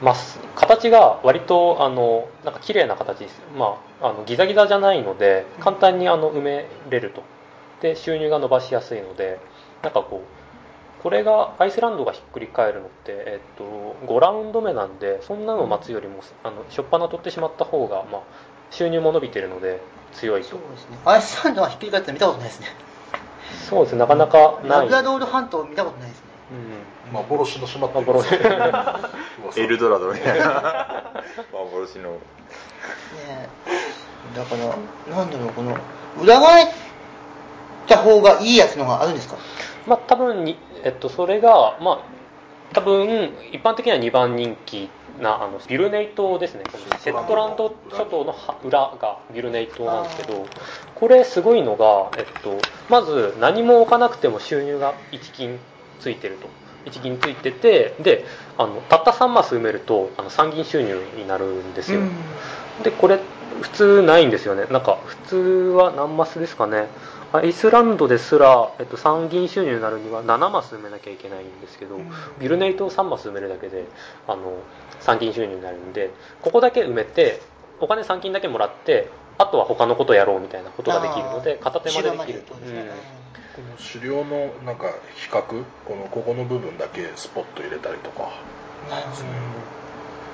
[0.03, 7.23] まっす形が割とあのなんか綺麗な形です、まあ、あのギザギザじゃないので簡単にあの埋めれると
[7.83, 9.40] で収入が伸ばしやすいので
[9.83, 18.23] なんかこうこれがアイスランドがひっくり返るのって、えっと、5ラウンド目なんでそんなの待つよりもあの初っ端取ってしまった方が、まあ、
[18.71, 19.81] 収入も伸びてるので
[20.14, 20.51] 強いと。
[20.51, 20.99] そうですね。
[21.05, 22.68] アイスランドはひっくり返ったの見たことないですね。
[23.68, 23.99] そうですね。
[23.99, 24.68] なかなかない。
[24.68, 26.27] ラブラドール半島見たことないですね。
[27.09, 27.12] うん。
[27.14, 28.33] 幻の島って幻
[29.59, 31.25] エルドラドみたいな。
[31.53, 32.11] 幻の。
[32.12, 32.18] ね
[33.66, 34.38] え。
[34.38, 35.77] だからなんだろうこの
[36.21, 36.68] 裏返っ
[37.87, 39.37] た方がいいやつのがあるんですか？
[39.87, 41.99] まあ多分に、えっと、それがまあ
[42.73, 44.88] 多分一般的には2番人気
[45.21, 46.64] なあのビルネイ島ですね。
[46.71, 50.47] このシェットランド諸島のは裏がビルネイ島なんですけど
[50.95, 55.59] これすごいのが、えっと、まず何も置かなくても収入が1金
[56.01, 56.49] ついてると。
[56.85, 58.25] 1銀ついててで
[58.59, 62.01] あのたった3マス埋めるとあの3銀収入になるんですよ、
[62.83, 63.21] でこれ
[63.61, 64.64] 普通ないんですよね。
[64.68, 65.37] なんか普通
[65.77, 66.88] は何マスですかね
[67.33, 71.99] アイスランドですら、えっと、3銀収入になるには7マス埋めなきゃいけないんですけど、
[72.38, 73.87] ビルネイトを3マス埋めるだけで
[74.29, 74.59] あの
[75.01, 76.11] 3銀収入になるんで
[76.42, 77.40] ここだけ埋めて
[77.81, 82.88] お金3金だけもらってあとは他のことやろうみたいなことができるので片手間でできる後ろまでうん。
[83.53, 85.42] この狩猟のなんか比較？
[85.85, 88.31] このここの部分だけスポット入れたりとか。
[88.90, 89.82] なるほど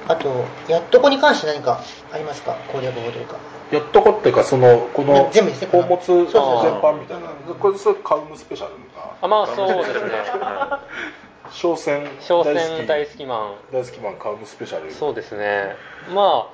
[0.07, 1.83] あとやっとこに関して何か
[2.13, 2.55] ありますか？
[2.73, 3.37] 攻略法というか。
[3.71, 6.81] やっとこっていうかそのこの全部ですね宝物全そうそうそう。
[6.81, 7.29] 般みたいな。
[7.59, 10.11] これそれカウムスペシャルがあまあそうですね。
[11.53, 12.55] 商船商船
[12.87, 13.55] 大大好好きマン。
[13.71, 14.91] き大好きマンカウムスペシャル。
[14.93, 15.77] そうですね。
[16.15, 16.47] ま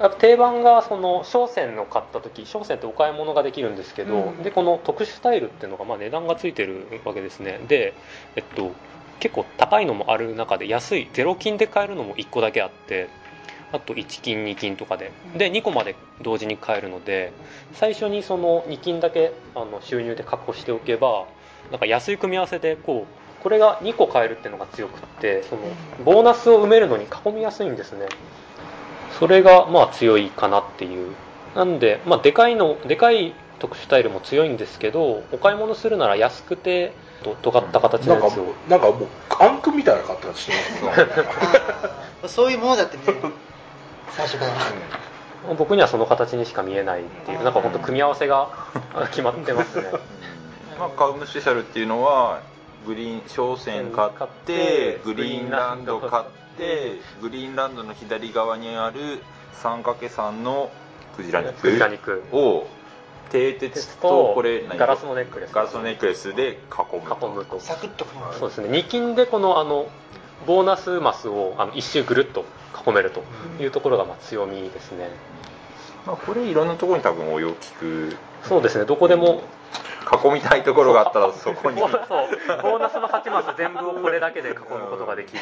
[0.00, 4.42] あやっぱ定番がその商船の買った時商船ってお買い物ができるんですけど、うん。
[4.42, 7.60] でこの特殊タイルっていうのがまあ値段がついてるわけですね。
[7.68, 7.94] で
[8.34, 8.72] えっと
[9.20, 13.08] 結構高いのもある中で安いゼロ金で買えるのも1個だけあって
[13.72, 15.10] あと1金2金とかで。
[15.36, 17.32] で2個まで同時に買えるので
[17.72, 21.26] 最初にその2金だけあの収入で確保しておけば
[21.70, 25.62] なんか安い組み合わせでこうこれが2個買えるっていうのが強くってその
[26.04, 28.06] ボーナスを埋めるのに囲みやすいんですね。
[29.18, 31.14] それがまあ強いかなっていう。
[31.54, 39.08] なんで、まあ、でかいのでかい特殊タイルも強いんですけどお買い物するなら安くてと尖った形のなんかやつをなんかもう
[39.40, 40.52] アンクみたいな形して
[40.84, 41.00] ます
[42.24, 43.20] ねそういうものだって見える
[44.10, 48.48] 最初から僕にはその形にしか見えないっていうなんか本当組み合わせが
[49.10, 49.90] 決まってますね。
[50.78, 52.40] まあ、カウムスペシャルっていうのは
[52.86, 56.24] グリーン商船買ってグリーンランド買っ
[56.56, 57.84] てグリーンランド。
[57.84, 59.22] の左側にある
[59.62, 60.70] 3×3 の
[61.16, 61.60] クジラ肉。
[61.60, 62.22] クジラ肉。
[62.32, 62.66] を
[63.30, 64.78] 蹄鉄とこれ何？
[64.78, 65.52] ガラスのネックレス。
[65.52, 67.60] ガラスのネックレスで囲む囲むと。
[67.60, 68.06] サクッと
[68.38, 68.68] そうですね。
[68.68, 69.86] 2金でこのあの
[70.46, 72.44] ボーナスマスをあの一周ぐるっと
[72.86, 73.22] 囲めると
[73.62, 75.08] いうところがまあ強みですね、
[76.06, 78.16] まあ、これいろんなところに多分応用聞く。
[78.42, 78.84] そうですね。
[78.84, 79.42] どこでも
[80.24, 81.78] 囲みたいところがあったらそこに。
[81.80, 81.90] そう。
[82.62, 84.56] ボーナスの8マス全部をこれだけで囲む
[84.90, 85.40] ことができる、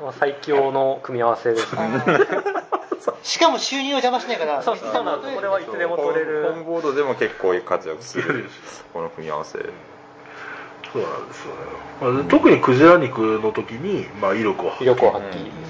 [0.00, 1.82] まあ、最強の組み合わせですね
[3.22, 4.62] しかも収入を邪魔しないから。
[4.62, 6.42] そうそうなんですこれはいつでも取れる。
[6.44, 8.48] ホームボードでも結構活躍する
[8.92, 9.58] この組み合わせ。
[10.92, 11.60] そうなんですよね、
[12.00, 15.26] まあ、特にクジラ肉の時に、まあ、威力を発威力を揮発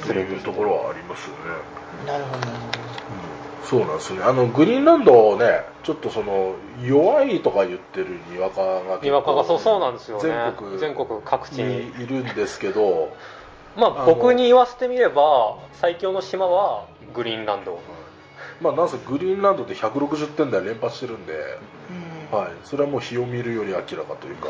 [0.09, 1.43] 揮というところはありますよね、
[2.07, 2.39] なるほど。
[2.39, 2.79] なるほ
[3.69, 4.23] そうなんですよね。
[4.25, 10.23] あのグリーンランドねちょっとその弱いとか言ってるにわかがにわかがそうそうなんですよね。
[10.23, 11.85] 全国全国各地に。
[11.99, 13.13] にいるんですけど
[13.79, 17.81] まあ僕に言わせてみれば最強の島はグリーンランド。
[18.61, 21.33] まあなんせグリーンランドで160点台連発してるんで、
[22.33, 24.49] はい、それはもう日を見るより明らかというか、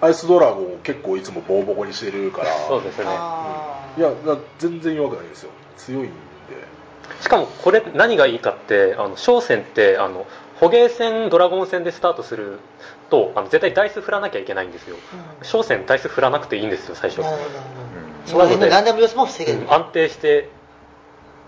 [0.00, 2.56] アイスドラゴンを結構いつもボコボコにしてるから。
[2.68, 3.04] そうですね。
[3.04, 5.50] いやだ全然弱くないんですよ。
[5.76, 6.10] 強いんで。
[7.20, 10.26] しかもこれ何がいいかってあの商船ってあの
[10.60, 12.60] 捕鯨船ドラゴン船でスタートする
[13.10, 14.96] とあの絶対ダイス振らなきゃいけないんですよ。
[15.40, 15.44] うん。
[15.44, 17.22] 商船ダイス振らなくていいんですよ最初
[18.36, 20.48] なるほどなるほどうんそこら辺のランダム要素も防げる、うん安定して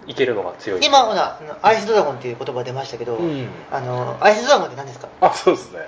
[0.06, 0.84] いけるのが強い。
[0.84, 3.46] 今ほらアイスドラゴンっていう言葉出ましたけど、うん。
[3.70, 5.08] あのアイスドラゴンって何ですか？
[5.20, 5.78] あそうですね。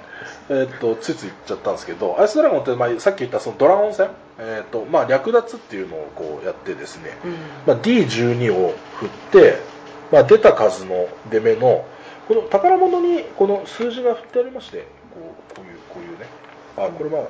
[0.51, 7.17] えーっとついつい言っちゃったんですけどアイスドラゴンって、まあ、さっき言ったそのドラゴン戦、えーっとまあ、略奪っていうのをこうやってですね、
[7.67, 9.59] まあ、D12 を振って、
[10.13, 11.87] まあ、出た数の出目の
[12.29, 16.27] この宝物にこの数字が振ってありましてこうこういうこういうね。
[16.77, 17.29] あこれまあ、うん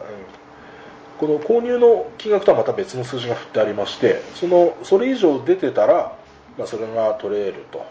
[1.18, 6.16] この購入の金額とはまた別の数字が振ってありましてそのそれ以上出てたら、
[6.58, 7.84] まあ、それが取れると。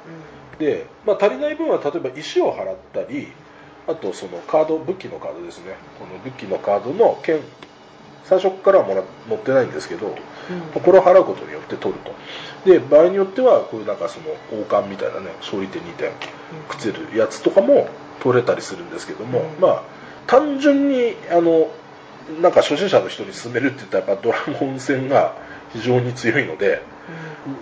[0.60, 3.32] で、まあ、足りない分は例えば石を払ったり
[3.88, 5.76] あとそのカード武器のカードですね。
[6.00, 7.40] この武器のカードの剣
[8.26, 10.16] 最初からはもら持ってないんですけど、
[10.74, 12.14] これを払うことによって取ると。
[12.70, 14.28] で場合によってはこういうなんかその
[14.62, 16.12] 王冠みたいなね勝利点2点
[16.70, 17.90] くっつけるやつとかも
[18.22, 19.60] 取れたりするんですけども、うん。
[19.60, 19.84] まあ
[20.28, 21.72] 単純にあの
[22.42, 25.34] なんか初心者の人に勧めるって言ったらやっぱドラゴン戦が
[25.74, 26.82] 非常に強いので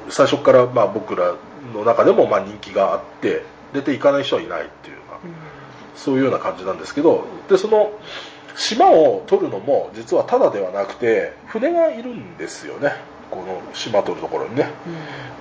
[0.10, 1.36] 最初からまあ僕ら
[1.74, 3.44] の中でもまあ人気があって
[3.74, 5.20] 出ていかない人はいないっていうような、
[5.96, 7.92] そういうような感じなんですけどでその
[8.56, 12.94] 島を取るのも実はただではなくて船がいるんですよね。
[13.32, 14.70] この島取るところにね。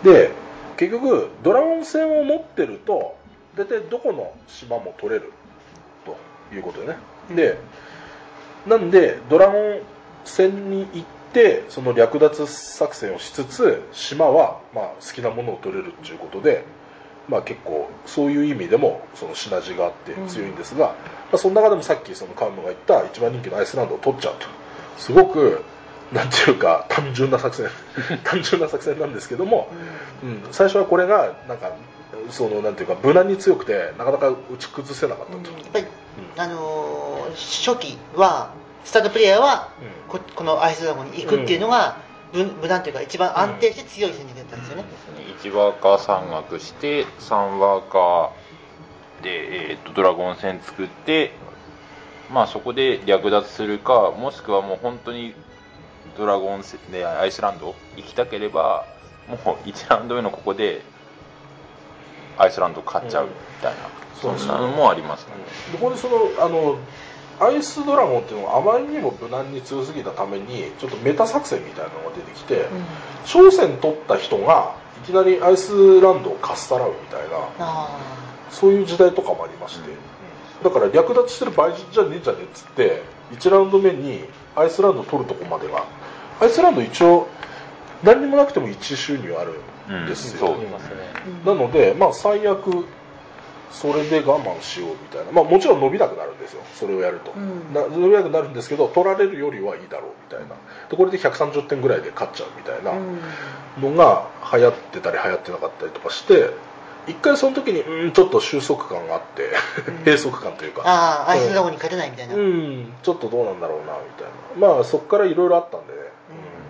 [0.05, 0.31] で
[0.77, 3.17] 結局ドラゴン船を持ってると
[3.57, 5.33] 大体どこの島も取れる
[6.05, 6.17] と
[6.55, 6.97] いうことでね。
[7.35, 7.59] で
[8.67, 9.81] なんでドラゴン
[10.25, 16.65] 船に行ってその略奪作戦をしつつ島はまあ好きなものを取れるっていうことで
[17.29, 20.95] まあ結構そういう意味でもそのシナジーがあって強いんですが、ま
[21.35, 24.47] あ、その中でもさっきそのカウンノが言った一番人気のアイスランドを取っちゃうと。
[24.99, 25.63] すごく
[26.13, 27.69] なんていうか単純な作戦
[28.25, 29.69] 単純な作戦なんですけども、
[30.23, 31.71] うん、最初はこれがなんか
[32.31, 35.87] そのなんていうか無難に強くてなかなか打ち崩せなかったと、やっぱり、
[36.37, 38.53] あのー初期は
[38.85, 39.69] スタートプレイヤーは
[40.09, 41.99] ここのアイスドラゴンに行くっていうのが、
[42.33, 44.85] 無無難というか一番安定して強い戦術だったんですよね、
[45.43, 51.33] 1ワーカー山岳して3ワーカーで、えーとドラゴン戦作って
[52.33, 55.35] まあそこで略奪するかもしくはもう本当に
[56.17, 58.85] ドラゴン戦でアイスランド行きたければ
[59.29, 60.83] もう1ラウンド目のここで
[62.39, 63.79] アイスランド勝っちゃうみたいな、
[64.21, 65.33] そうそんなのもありますね、
[65.73, 66.79] ここでそのあの
[67.41, 72.67] アイスドラゴンっていうのがあまりにも無難に強すぎたためにちょっとメタ作戦みたいなのが出てきて、
[73.27, 74.75] 朝鮮取った人が
[75.05, 77.99] いきなりアイスランドをかっさらうみたいなあ
[78.51, 79.91] そういう時代とかもありまして、
[80.65, 84.25] だから略奪してる場合じゃねえじゃねえっつって1ラウンド目に
[84.57, 85.85] アイスランド取るとこまでが
[86.41, 87.29] アイスランド一応
[88.03, 89.61] 何にもなくても1収入ある
[90.05, 91.45] んですよ、うん。
[91.45, 92.87] なので、まあ、最悪
[93.71, 96.63] それで我慢しようみたいな、まあ、もちろん伸びなくなるんですよ。
[96.75, 97.75] それをやると、うん。
[97.75, 100.57] な伸びなくなるんですけど取られるよりはいいだろうみたいな。
[100.91, 102.93] でこれで130点ぐらいで勝っちゃうみたいな
[103.81, 106.51] のが流行ってたり流行ってなかったりとかして
[107.07, 109.51] 一回その時にうんちょっと収束感があって
[110.05, 110.83] 閉塞感というか。
[110.85, 112.93] ああアイスドラゴンに勝てないみたいな、うん。
[113.03, 114.75] ちょっとどうなんだろうなみたいな。
[114.75, 115.93] まあそこからいろいろあったんで。
[115.93, 115.99] ね、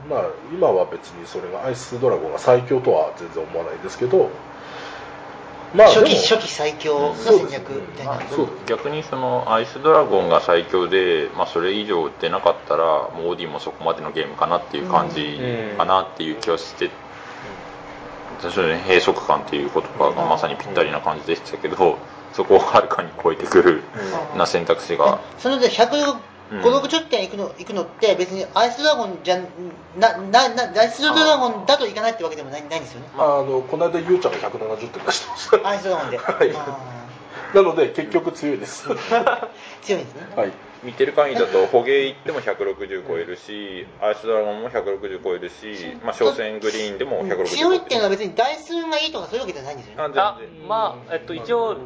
[0.06, 0.10] うん。
[0.10, 4.30] まあ今は別にそれがアイスドラゴンが最強とは全然思わないですけど
[5.74, 8.22] まあ初期初期最強の戦略みたいな、まあ
[8.66, 15.38] 逆にそのアイスドラゴンが最強で、まあ、それ以上出なかったらもうオーディもそこまでのゲームかなっていう感じ
[15.76, 16.90] かなっていう気はして、
[18.38, 21.98] 私はね閉塞感っていう言葉がまさにぴったりな感じでしたけど、
[22.32, 23.82] そこをはるかに超えてくる
[24.36, 26.18] な選択肢が、そので150、
[26.50, 26.60] うん。
[26.60, 29.38] 60点いくのいくのって別にアイスドラゴンじゃ
[29.98, 33.08] なななアイスドラゴンだといかないってわけでもないないんですよね。
[33.16, 35.60] まあ、あのこの間ゆうちゃんが170点出してました。
[35.68, 36.52] アイスドラゴンで、はい。
[36.54, 36.98] あ
[37.54, 38.86] なので結局強いです。
[39.82, 40.46] 強いんですね。
[40.46, 40.52] い。
[40.84, 47.46] 見てる限りだと捕鯨行っても160超えるしアイスドラゴンも160超えるし、まあ、商船グリーンでも160超える。
[47.48, 50.14] 強いっていうのは別に台数がいいとかそういうわけじゃないんですよね。
[50.16, 51.76] あまあえっと一応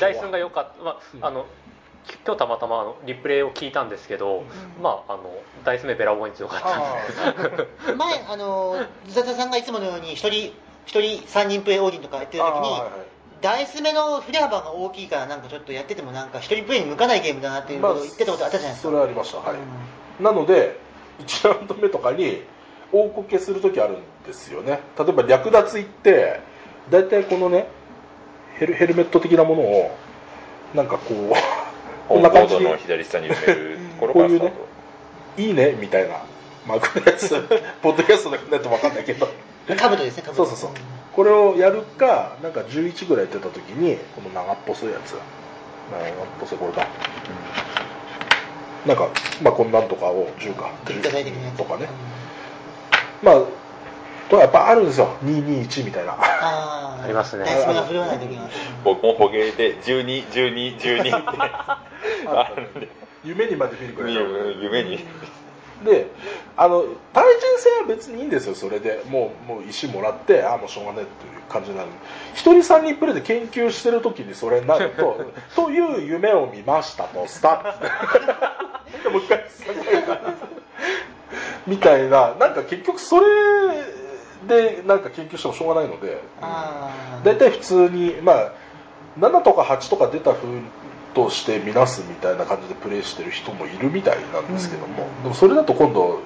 [0.00, 1.46] ダイスンが良かった、まあ、あの
[2.24, 4.44] 今日たまたまあのリプレイを聞いたんですけど、
[4.82, 5.32] まああの
[5.64, 6.60] ダイス目ベラボーに強かっ
[7.86, 10.52] た前あのズタタさんがいつものように一人
[10.86, 12.90] 一人3人プレイオーディンとかやってる時に、あーはいはい。
[13.42, 19.38] ダイス目の振れ幅が大きいからなんかちょっとやっててもなんか一人プレイに向かないゲームだなっていうことを言ってたことあったじゃないですか、それはありました。
[19.38, 20.78] はい、なので
[21.20, 22.42] 1ラウンド目とかに
[22.92, 24.80] 大こけする時あるんですよね。
[24.98, 26.40] 例えば略奪行って
[26.90, 27.68] 大体このね
[28.58, 29.96] ヘルヘルメット的なものを
[30.74, 31.32] なんかこう
[32.10, 32.58] こんな感じ。
[32.58, 34.66] の左下に埋めるところからスタート、こ
[35.38, 36.16] いいねみたいな
[36.66, 37.28] マークのやつ
[37.80, 39.28] ポッドキャストでないと分かんないけど。
[39.78, 40.80] カブトですねカブトそうそうそう。
[41.14, 45.12] これをやるかなんか11ぐらい出た時にこの長っぽそいやつ。
[45.12, 45.20] 長っ
[46.40, 46.88] ぽそいこれか、
[48.86, 49.08] なんか
[49.40, 51.86] まあこんなんとかを10か立体的なやつとかね。
[53.22, 53.42] まあ
[54.30, 55.08] とはやっぱあるんですよ。
[55.24, 56.16] 221みたいな。
[56.18, 57.04] あー。
[57.04, 57.44] ありますね。
[58.84, 61.40] 僕も捕鯨で121212って。
[62.28, 62.88] あるんで。
[63.24, 64.14] 夢にまで見るくらい
[64.62, 65.04] 夢に。
[65.84, 66.08] で
[66.58, 69.02] あの対人戦は別にいいんですよそれで。
[69.08, 71.88] もうもう石もらってああもうしょうがねえっていう感じになる。
[72.34, 75.18] 一人三人プレイで研究してる時にそれになると
[75.56, 80.34] という夢を見ましたとスタッツで もう一回3回か
[81.66, 82.34] みたいな。
[82.38, 83.26] なんか結局それ
[84.48, 86.22] でなんか研究してもしょうがないので
[87.24, 88.52] 大体普通にまあ
[89.18, 90.48] 7とか8とか出た風
[91.14, 96.20] として見なすみたいな感じでプレイしてる人もいるみたいなんですけども、でもそれだと今度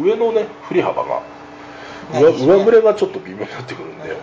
[0.00, 1.22] 上のね振り幅が
[2.14, 4.16] 上上振れがちょっと微妙になってくるんで、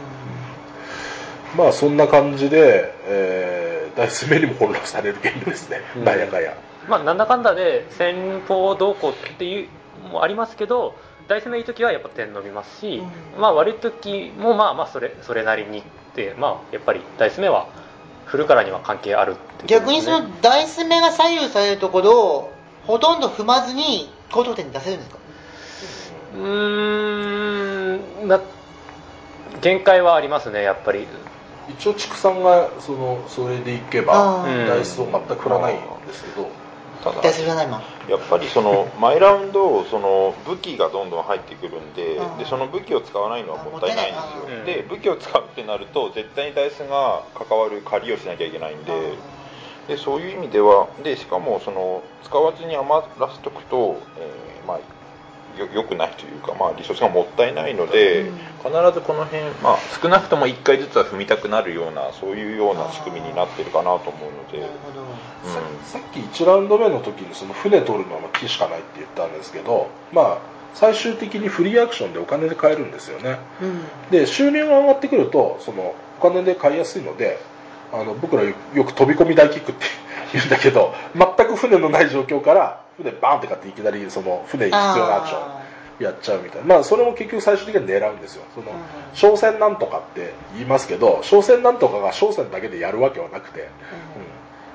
[1.56, 6.04] まあそんな感じで、えー、ダイス目にも混乱されるゲームですね、うん。
[6.04, 6.58] なんやかんや。
[6.90, 9.68] まあなんだかんだで戦法どうこうっていう
[10.12, 10.96] もありますけど
[11.28, 13.02] ダイス目いい時はやっぱ点伸びますし、
[13.38, 15.84] まあ悪い時もまあまあそれそれなりにっ
[16.16, 17.68] てまあやっぱりダイス目は
[18.26, 22.52] 振るからには関係あるってことですね逆にそのダイス目が左右されるところを
[22.86, 25.18] ほとんど踏まずに高得点に出せるんですか？
[26.36, 28.42] うーんな
[29.62, 31.08] 限界はありますねやっぱり。
[31.70, 36.50] 一応畜産がそのそれでいけばダイスを全く振らないんですけど、
[37.04, 37.22] ただ
[38.10, 42.38] やっぱりその 毎ラウンドその武器がどんどん入ってくるんでうん。
[42.38, 44.66] でその武器を使わないのはもったいないんですよ。
[44.66, 48.94] で武器を使うってなると絶対にダイスが関わる借りをしなきゃいけないんで
[49.88, 54.80] でそういう意味ではでしかもその使わずに余らせとくと、えーまあ
[55.58, 58.38] よよくないというか、まあ、リソースがもったいないので、うん。
[58.58, 64.62] 必ずこの辺、まあ、少なくとも1回ずつは踏みたくなるようなそういうような仕組みになってるかなと思うので、
[65.84, 70.38] ささっき1ラウンド目の時にその船取るのは木しかないって言ったんですけどまあ
[70.74, 73.40] 最終的にフリーアクションでお金で買えるんですよね。
[73.62, 73.82] うん。
[74.12, 77.40] で収入が上がってくるとそのお金で買いやすいので
[77.94, 79.86] あの僕らよよく飛び込み大キックって
[80.34, 85.68] 言うんだけど全く船のない状況から船バーンって買っていきなりその船に必要なアクションあ
[86.00, 86.68] やっちゃうみたいな。
[86.68, 88.44] まあそれも結局最終的には狙うんですよ。
[88.54, 88.78] そのうん。
[89.14, 93.68] 商船なんとかって言いますけど商船なんとかが商船だけでやるわけはなくて、うん。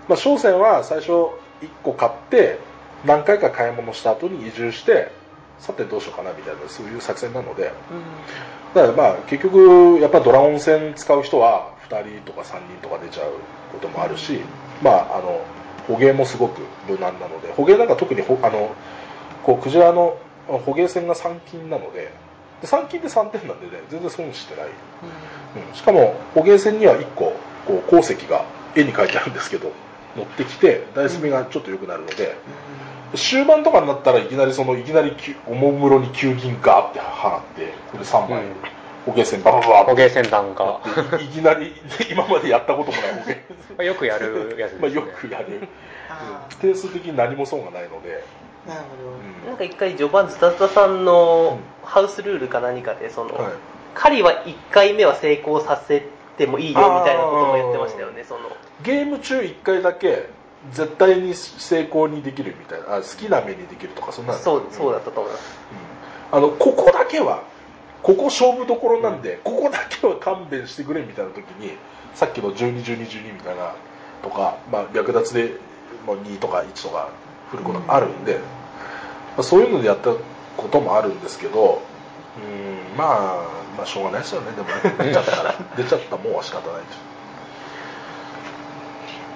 [0.08, 1.28] まあ、商船は最初1
[1.82, 2.58] 個買って
[3.04, 5.12] 何回か買い物した後に移住して
[5.58, 7.72] さてどうしようかなみたいなそういう作戦なので。
[8.74, 13.32] だからまあ結局やっぱドラゴン戦使う人は2人とか3人とか出ちゃう
[13.72, 14.40] こともあるし
[14.82, 15.44] まああの
[15.86, 18.74] 捕鯨もすごく無難なので捕鯨なんか特にほあの
[19.44, 20.16] こうクジラの
[20.46, 22.12] 捕鯨船が3金なので
[22.60, 27.32] で3金で3点なんでね全然損してない、うん、しかも捕鯨船には1個
[27.66, 29.72] こう鉱石が絵に描いてあるんですけど
[30.16, 32.36] 乗ってきてダイス目がちょっと良くなるので、
[33.14, 35.16] 終盤とかになったらいきなりそのいきなり
[35.46, 40.80] おもむろに9銀ガーって払ってこれ3枚、うん捕鯨船バババ捕バ鯨船団が
[41.20, 41.72] いきなり
[42.10, 43.36] 今までやったこともない捕鯨
[43.76, 44.78] まあよくやるやつです、ね。
[44.80, 45.68] まあよくやる。
[46.08, 46.58] あうん。
[46.58, 49.10] 点数的に何も損がないので、ーなるほど。
[49.10, 49.46] うん。
[49.48, 53.52] なんか一回序盤ズタズタさんのハウスルールか何かでその、はい。
[53.94, 56.06] 狩りは1回目は成功させ
[56.38, 58.40] てもいいよみたいなことも言ってましたよねその。
[58.82, 60.28] ゲーム中1回だけ
[60.72, 62.96] 絶対に成功にできるみたいな。
[62.96, 64.38] あ好きな目にできるとかそんなの。
[64.38, 65.58] そうそうだったと思います。
[66.30, 67.42] あのここだけは
[68.02, 71.72] ここ勝負どころなんで、ここだけは勘弁してくれみたいな時に
[72.14, 73.74] さっきの121212みたいな
[74.22, 75.54] とか、まあ、略奪で
[76.06, 77.10] もう2とか1とか
[77.50, 78.40] 振ることがあるんで、ま
[79.38, 80.14] あ、そういうのでやった
[80.56, 81.82] こともあるんですけど
[82.36, 84.52] うんまあまあしょうがないですよね。
[84.52, 84.74] でもね
[85.06, 86.98] 出ちゃったから 出ちゃったもんは仕方ないです。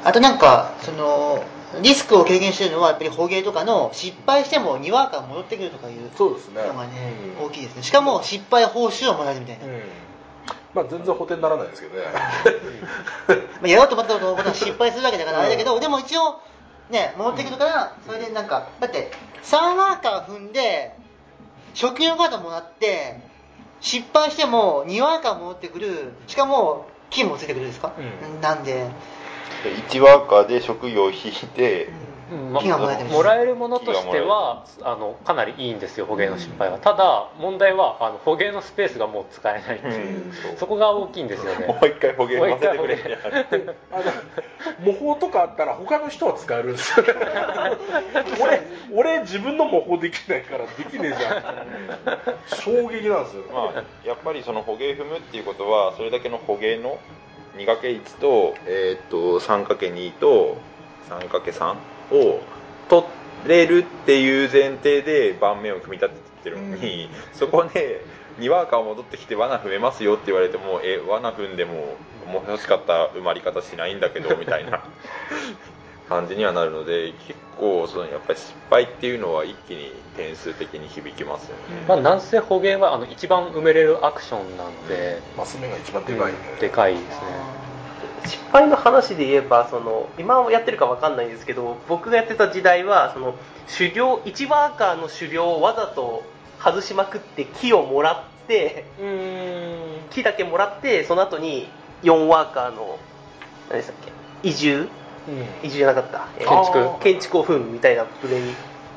[0.05, 1.43] あとなんかその
[1.83, 6.63] リスクを軽減してるのはやっぱり捕鯨とかの失敗しても2ワーカー戻ってくるとかいうそうですね。
[6.67, 7.83] のがね、うん大きいですね。
[7.83, 9.83] しかも失敗報酬をもらえるみたいな、うん。
[10.75, 12.07] まあ全然補填にならないですけどね。
[13.61, 16.41] まあ、やろうと思ったことは失敗するわけだからあれだけど、でも一応
[16.91, 19.11] ね戻ってくるからそれでなんかだって
[19.43, 20.95] 3ワーカー踏んで
[21.75, 23.21] 食用カードもらって
[23.81, 28.41] 失敗しても2ワーカー戻ってくるしかも金もついてくるんですか、うん。
[28.41, 28.91] なんで、で
[29.65, 31.89] 1ワーカーで職業を引いて、
[32.33, 32.53] うん。
[32.53, 40.33] まもらえてるもらえるものとしてはあのかなりいいんですよ捕鯨の失敗は、ただ問題はあの捕鯨のスペースがもう使えないっていう、うん。
[40.33, 40.57] そう。
[40.57, 41.67] そこが大きいんですよね。
[41.69, 42.99] もう一回捕鯨乗せてくれ
[44.81, 47.15] 模倣とかあったら他の人は使えるんですよね
[48.41, 51.43] 俺俺自分の模倣できないからできねえじゃん。
[52.49, 56.99] 衝撃なんですよ、まあ、やっぱりその捕鯨踏むっていうことはそれだけの捕鯨の
[57.57, 60.59] 2×1 と,、えー、と 3×2 と
[61.09, 61.77] 3×3
[62.13, 62.41] を
[62.89, 63.07] 取
[63.47, 68.05] れるっていう前提で盤面を組み立ててるのに、そこで
[68.39, 71.97] 2ワーカー戻ってきて罠踏めますよって言われてもえ罠踏んでも
[72.27, 74.85] もう欲しかった埋まり方しないんだけどみたいな
[76.09, 81.85] 感じにはなるので結構そのやっぱり失敗っていうのは一気に点数的に響きますよね。
[81.89, 87.11] まあ、なんせ捕鯨はあの一番埋めれるアクションなんで、マス目が一番でかいね、でかいですね。
[88.27, 93.35] 失敗の話で言えばその今やってるかわかんないんですけど僕がやってた時代はその
[93.73, 96.25] 狩猟1ワーカーの狩猟をわざと
[96.59, 98.85] 外しまくって木をもらって
[100.11, 101.69] 木だけもらってその後に
[102.03, 102.99] 4ワーカーの
[103.71, 103.97] 何でしたっ
[104.43, 104.49] け？
[104.49, 104.89] 移住
[105.63, 106.29] 移住じゃなかった。
[106.39, 106.49] えー。
[106.49, 107.03] 建築。
[107.03, 108.43] 建築を踏むみたいなプレイ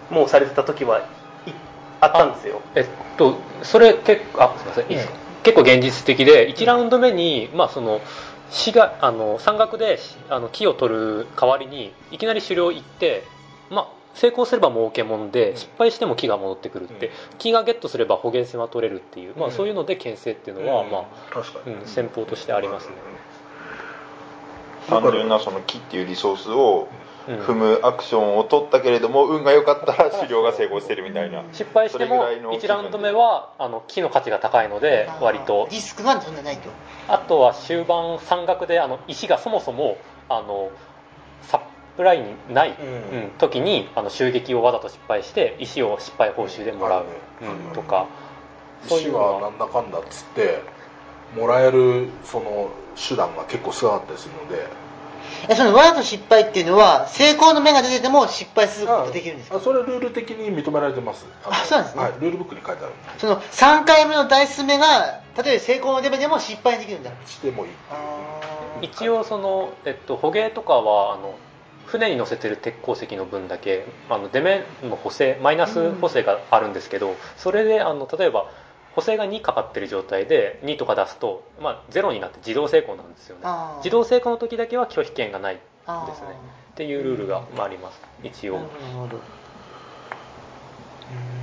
[0.09, 1.03] もされてた時はい
[2.01, 2.61] あったんですよ。
[2.75, 4.85] えっとそれ結構あすいません。
[4.85, 5.13] いいですか、
[5.43, 8.01] 結構現実的で1ラウンド目に、まあ、その
[8.51, 13.23] 市があの山岳でしあの木を取る代わりにいきなり狩猟行って、
[13.69, 15.57] まあ、成功すれば儲けもんで、うん。
[15.57, 17.13] 失敗しても木が戻ってくるって、うん。
[17.37, 19.53] 木がゲットすれば捕鯨船は取れるっていう、まあ、うん。
[19.53, 22.93] そういうので牽制っていうのは、まあ確かに、うん、戦法としてありますね
[24.87, 26.87] 単純なその木っていうリソースを
[27.27, 27.39] うん。
[27.41, 31.43] 踏むアクションを取ったけれども運が良かったら狩猟が成功してるみたいな。
[31.51, 35.67] 失敗してもそれぐらいの1ラウンド目はあの木の価値が高いので割と。
[35.69, 36.69] リスクがそんなないと。
[37.07, 40.71] あとは終盤山岳であの石がそもそもあの
[41.43, 41.61] サ
[41.97, 43.19] プライにない、うん。
[43.19, 47.05] うん時にあの襲撃をわざと失敗して石を失敗報酬でもらう、
[47.41, 47.73] うん。
[47.73, 48.07] とか。
[48.87, 50.61] そうい石うのははなんだかんだっつって
[51.35, 54.89] もらえるその手段が結構少なかったりするので。
[55.47, 59.57] えそのわざと失敗っていうのは成功の目が出てても失敗することができるんですか？
[59.57, 61.25] あそれルール的に認められてます。
[61.25, 62.03] のあそうなんですね。
[62.03, 67.11] はい、ルールブックに書いてあるその3回目のダイス目が例えば成功のレベルでも失敗できるんだ。
[67.25, 67.71] してもいい。
[68.81, 71.37] 一応その、えっと、捕鯨とかはあの
[71.85, 78.49] 船に乗せてる鉄鉱石の分だけあの出目の補正マイナス補正があるんですけど、それであの例えば
[78.99, 83.43] 補正が2かかってる状態で2とか出すと、まあ、0になって自動成功なんですよね。
[83.77, 86.27] 自動成功の時だけは拒否権がないですね。
[86.71, 88.01] っていうルールが、まあ、あります。
[88.21, 88.57] 一応。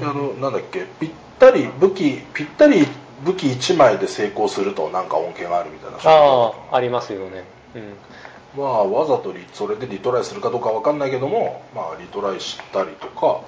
[0.02, 2.86] なあのなんだっけぴったり武器ぴったり
[3.24, 5.96] 武器1枚で成功するとなんか恩恵があるみたいな。
[5.96, 7.44] ああありますよね。
[7.74, 7.94] うん。
[8.62, 13.40] まあわざとリそれでリトライするかどうかわかんないけどもまあリトライしたりとか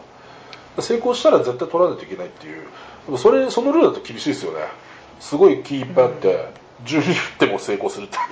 [0.81, 2.63] 成功したら絶対取らないといけないっていう
[3.09, 4.61] でもそれそのルールだと厳しいですよね。
[5.19, 6.53] すごいキーいっぱいあって、
[6.85, 8.19] 12振っても成功するって。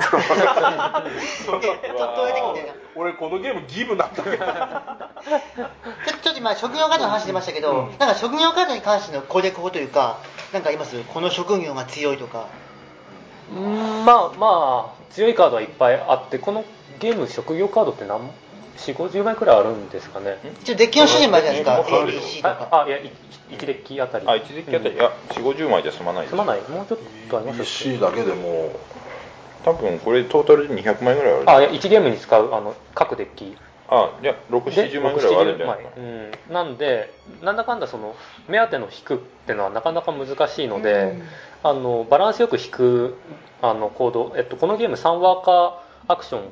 [2.95, 4.37] 俺このゲーム義務なんだけど。
[4.37, 4.45] ちょ
[6.23, 7.99] ちょっと今職業カードの話出ましたけど、うん。
[7.99, 10.19] なんか職業カードに関しての攻略法というか
[10.53, 11.03] なんかあります？
[11.05, 12.45] この職業が強いとか。
[13.51, 16.65] うんまあまあ強いカードはいっぱいあってこの
[16.99, 18.31] ゲーム職業カードって何
[18.77, 20.39] 4 5 0枚くらいあるんですかね。
[20.63, 22.69] 一応デッキの種類もあるじゃないですか ABC とか。
[22.71, 22.99] ああいや
[23.51, 24.27] 1デッキあたり。
[24.29, 24.95] あ一時期あたり。
[24.95, 26.31] いや4 5 0枚じゃ済まないです。
[26.31, 26.61] すまない。
[26.63, 26.99] もうちょっ
[27.29, 28.79] とありますっけ EC だけでも
[29.65, 31.51] 多分これトータルで200枚ぐらいある。
[31.51, 33.57] あいや1ゲームに使うあの各デッキ。
[33.89, 36.37] あいや670枚ぐらいはあるんじゃないか6 70枚。
[36.49, 38.17] うん、なんでなんだかんだその
[38.49, 41.23] 目当ての引くっていうのはなかなか難しいので、
[41.63, 43.17] あのバランスよく引く
[43.63, 46.43] あの行動、えっと、このゲーム3ワーカーアクション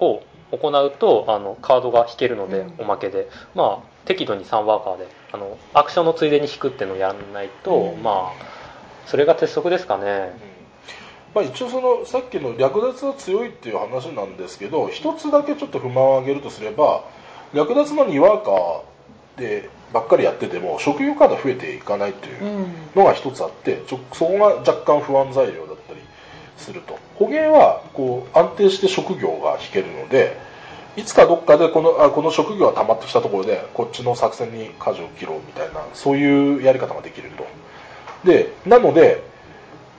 [0.00, 3.28] を行うとあのカードが引けるので、おまけで。
[3.54, 8.60] まあ適度に3ワーカーであのアクションのついでに引くっていうのをやらないと、まあ
[9.06, 10.32] それが鉄則ですかね、
[11.34, 17.04] まあ、一応そのさっきの略奪は強いっていう話なんですけど一つだけちょっと不満を挙げるとすれば
[17.52, 25.66] 略奪の2ワーカーでばっかりやってても職業カード増えていかないというのが一つあってちょそこが若干不安材料
[26.60, 26.98] すると。
[27.16, 30.38] 捕鯨はこう安定して職業が引けるので
[30.96, 37.46] いつかどっかでこのあこの職業が溜まってきたところでこっちの作戦に舵を切ろうみたいなそういうやり方ができると。
[38.24, 39.22] でなので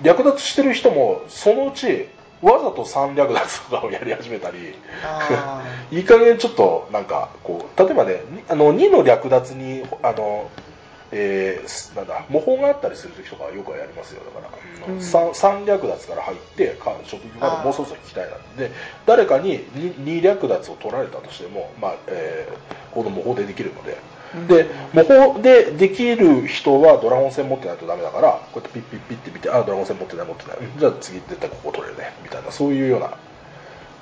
[0.02, 2.08] 略奪してる人もそのうち
[2.42, 10.50] わざと3略奪とかをやり始めたりあ いい加減ちょっとなんかこう例えばねにあの2の略奪にあの、
[11.12, 14.22] えーすなんだ模倣があったりする時とかはよくやりますよ。
[14.24, 14.48] だか
[14.88, 15.00] ら、うん。
[15.00, 18.72] 3, 三略奪から入ってか職業までもうそろそろ聞きたいなで
[19.06, 23.98] 誰かに 2, 略奪を取られたとしても、まあえーこの模倣でできるので。
[24.48, 30.58] で模倣でできる人はドラゴン戦持ってないとダメだからこうやってピッピッピッって見てあドラゴン戦持ってない持ってない。
[30.58, 30.80] うん。
[30.80, 32.14] じゃあ次絶対ここ取れるね。
[32.24, 33.12] みたいなそういうような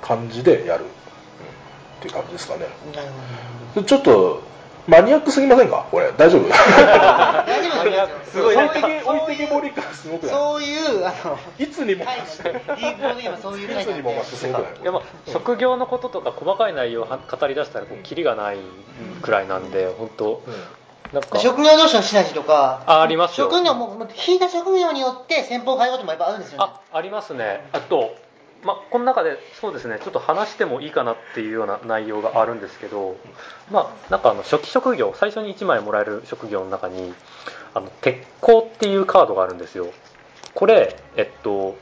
[0.00, 0.88] 感じでやる、うん。
[0.88, 0.90] っ
[2.00, 2.66] ていう感じですかね。
[3.84, 4.42] ちょっと
[4.90, 5.86] マニアックすぎませんか？
[5.90, 6.48] これ大丈夫？
[6.48, 10.34] 大丈夫ですすごいそう置いてけそう置いてけぼり感すごくない？
[10.34, 12.40] そういうあのいつにもいつ
[13.86, 14.82] にも増してすごくない？
[14.82, 18.58] いやまあ職業のこととか細かい内容をは語り出したらこうキリがない
[19.22, 20.42] くらいなんで本当
[21.12, 21.38] なんか。
[21.38, 23.50] 職業同士のシナジーとかあありますよ。
[23.50, 26.64] 職業も引いた職業によって戦法を変えることもやっぱあるんですよね。
[26.64, 27.68] あありますね。
[27.72, 28.14] あと、
[28.64, 33.16] まあ、この中でそうですねちょっと話してもいいかなっていうような内容があるんですけど、
[33.70, 37.14] まあ、なんかあの初期職業最初に1枚もらえる職業の中に
[37.72, 39.86] あの鉄鋼っていうカードがあるんですよ。
[40.54, 41.76] これえっと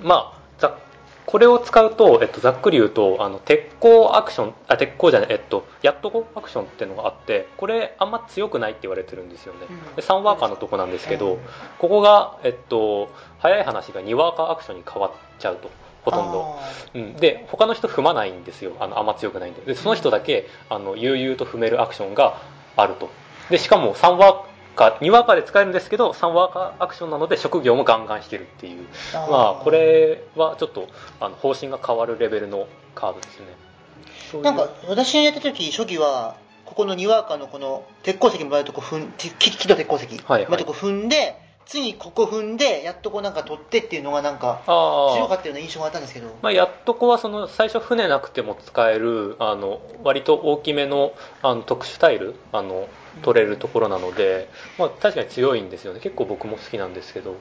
[0.00, 0.78] まあざ
[1.26, 9.96] これを使うと、えっと、ざっくり言うとあの鉄鋼アクションあ鉄鋼じゃないえっとやっとこアクションっていうのがあってこれあんま強くないって言われてるんですよね、うん。
[9.96, 11.38] で3ワーカーのとこなんですけど、うん。
[11.78, 15.70] ここが、えっと、早い話が2ワーカーアクションに変わっちゃうと
[16.02, 16.60] ほとんど、あ
[16.94, 18.72] うん、で他の人踏まないんですよ。
[18.80, 19.62] あのあんま強くないんで。
[19.62, 22.40] でその人だけあの悠々と踏めるアクションが
[22.76, 23.10] あると。
[23.50, 28.86] でしかも3ワーカー2ワーカーで使えるんですけど3ワーカーアクションなので職業もガンガン引けるっていう。
[29.12, 30.88] まあこれはちょっと
[31.20, 34.42] あの方針が変わるレベルのカードですね。
[34.42, 40.06] なんか私がやった時初期はここの2ワーカーのこの鉄鉱石もらえるとこ踏ん木木と鉄鉱石。
[40.06, 40.44] はいはい。
[40.44, 52.88] もらえるとこ踏んで次ここ踏んでやっとこうなんか取ってっていうのがなんかああ強かったような印象があったんですけど、まあ、やっとこはその最初船なくても使えるあの割と大きめのあの特殊タイルあの
[53.22, 54.48] 取れるところなので、
[54.78, 56.00] まあ、確かに強いんですよね。
[56.00, 57.36] 結構僕も好きなんですけど。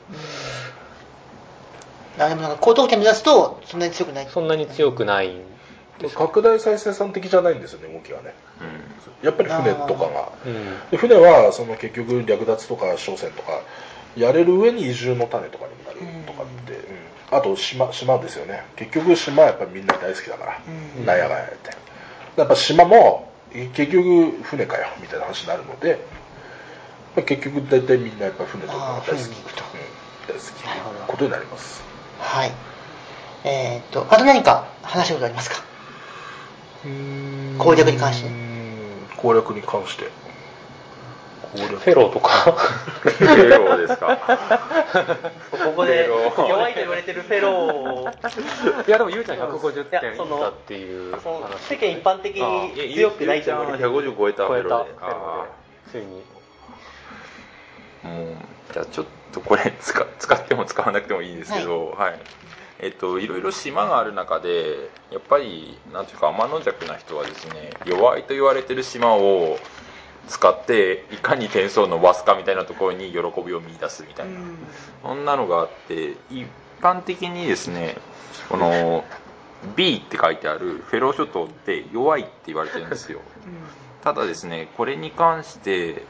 [2.20, 4.28] あでもなんか高得点目指すとそんなに強くない。
[4.30, 5.42] そんなに強くないん
[6.00, 8.34] です拡大再生産的じゃないんですよね動きがね。
[9.22, 10.32] やっぱり船とかが。
[10.46, 10.90] うん。
[10.92, 13.62] で船はその結局略奪とか商船とか
[14.18, 17.38] やれる上に移住の種とかにもなるとかって、うん。
[17.38, 18.64] あと島島ですよね。
[18.76, 20.62] 結局島はやっぱりみんな大好きだから、
[20.98, 21.06] うん。
[21.06, 21.70] なんやがやって。
[22.36, 26.00] やっぱ島もえ結局船かよみたいな話になるので、
[27.16, 29.24] まあ、結局大体みんなやっぱ船とかが大好き、うん
[30.28, 31.82] 大好きことになります。
[32.20, 32.52] はい。
[33.44, 35.64] えーっとあと何か話したことありますか？
[37.58, 38.28] 攻略に関して。
[38.30, 38.50] うん
[39.18, 40.06] 攻略に関して
[41.56, 42.52] フェローとか。
[42.52, 44.18] フェローですか。
[45.52, 48.84] ここで弱いと言われてるフェローを。
[48.88, 51.16] いやでもゆうちゃん150いやその点いったっていう。
[51.68, 54.14] 世間一般的に強くないとゆうちゃんは言われてる。
[54.14, 55.50] 150超えたフェローでフェローで
[55.92, 56.06] ついに。
[58.04, 58.36] もう
[58.74, 62.20] じゃあちょっとこれ使使っても使わなくてもいいんですけど、はい。
[62.82, 69.58] えっといろいろ島がある中でやっぱりなんていうか天の弱な人はですね弱いと言われてる島を
[70.30, 74.40] 使っていかに点数を伸ばすかみたいなところに喜びを見出すみたいな、
[75.04, 76.48] そんなのがあって一
[76.82, 77.98] 般的にですね
[78.48, 79.04] この
[79.76, 83.20] B って書いてあるフェロー諸島って弱いって言われてるんですよ。
[84.04, 86.04] ただですねこれに関して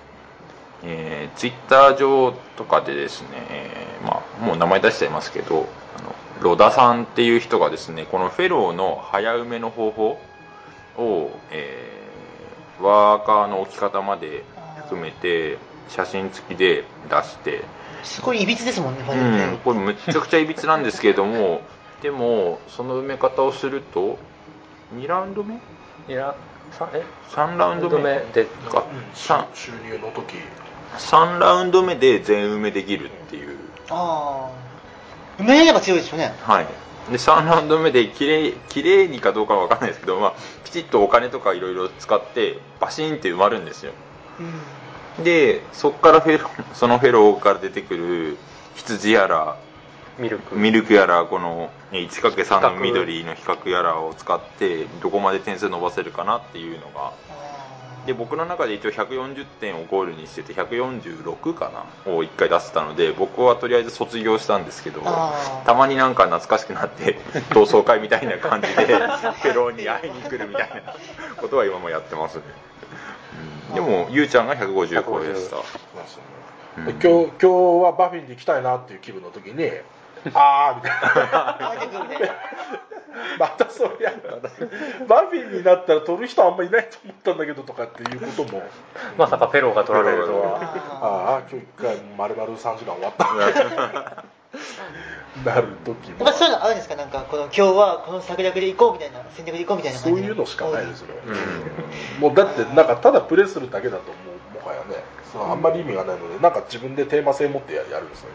[0.83, 5.67] えー、ツイッター上とかでですね、えーまあ、もう名前出しちゃいますけど
[5.97, 10.17] あのロダさんっていう人がですねこのフェローの早埋めの方法
[10.97, 11.98] を、えー
[12.81, 14.43] ワーカーの置き方まで
[14.83, 15.57] 含めて
[15.89, 17.63] 写真付きで出して、
[18.03, 21.61] すごいいびつですもんねこれうん、ねこれめちゃくちゃいびつなんですけれども
[22.01, 24.17] でもその埋め方をすると
[24.95, 25.55] 2ラウンド目？
[26.07, 26.33] いや
[26.71, 30.37] さえ？3ラウンド目でか3収入の時。
[30.97, 33.57] 3ラウンド目で全埋めできるっていう。
[33.89, 34.49] あ
[35.39, 36.33] あ埋めれば強いですよね。
[36.41, 36.67] はい
[37.09, 40.33] で3ラウンド目できれいきれいにかどうかは分かんないですけど、まあ、
[40.63, 43.93] きちっとお金とかいろいろ使ってバシーンって埋まるんですよ。
[45.23, 48.37] でそこからフェロそのフェローから出てくる
[48.75, 49.57] 羊やら
[50.17, 50.55] ミルク。
[50.55, 57.13] ミルクやらこのね 1×3 の緑の比較やらを使ってどこまで点数伸ばせるかなっていうのが
[58.09, 61.69] で僕の中で一応140点をゴールにしてて146か
[62.05, 65.01] なを1回出せたので僕はとりあえず卒業したんですけど
[65.63, 67.19] たまになんか懐かしくなって
[67.53, 70.95] 同窓会みたいな感じで フェローに会いに来るみたいな
[71.39, 72.41] ことは今もやってますね、
[73.69, 73.75] うん。
[73.75, 75.63] でもゆうちゃんが150超えですよね。
[76.77, 76.85] うん。
[76.85, 79.69] で今日今日はバフィンに行きたいなっていう気分の時に
[80.33, 82.98] ああみたいな
[83.39, 84.21] またそれやる
[85.07, 88.61] バフィンになったら取る人あんまいないと思ったんだけどとかっていうことも。
[89.17, 90.59] まさかフェローが取られるとは。
[91.01, 93.25] あああ今日一回丸々3時間終わった。
[95.45, 96.31] なる時も。
[96.31, 96.95] そういうのあるんですか？
[96.95, 102.21] なんかこの今日はこの策略で行こうみたいな戦略で行こうみたいなそういうのしかないですよ、うん。
[102.21, 104.13] もうだってなんかただプレイするだけだとも
[104.55, 108.29] うもはやねそのあんまり意味がないのでなんか自分でテーマ性持ってややるんですよ、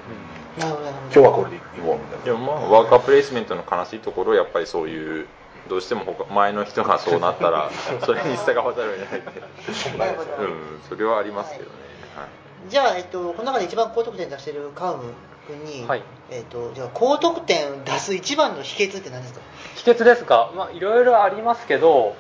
[0.59, 0.79] 今ど。
[1.11, 2.25] 日はこれで行こうみたいな。
[2.25, 5.27] でもまあワーカープレイスメントの悲しいところはやっぱりそういう
[5.69, 7.71] どうしても他前の人がそうなったら
[8.05, 9.21] それに従わざるを得ない。
[9.21, 11.71] んでしょうんそれはありますけどね、
[12.17, 12.71] はい。
[12.71, 15.13] じゃあ、えっと、この中で一番高得点出してるカウム
[15.47, 16.03] 君に、はい。
[16.31, 19.41] えっと、じゃあ高得点出す一番の秘訣って何ですか？
[19.77, 20.51] 秘訣ですか？
[20.57, 22.15] まあいろいろありますけど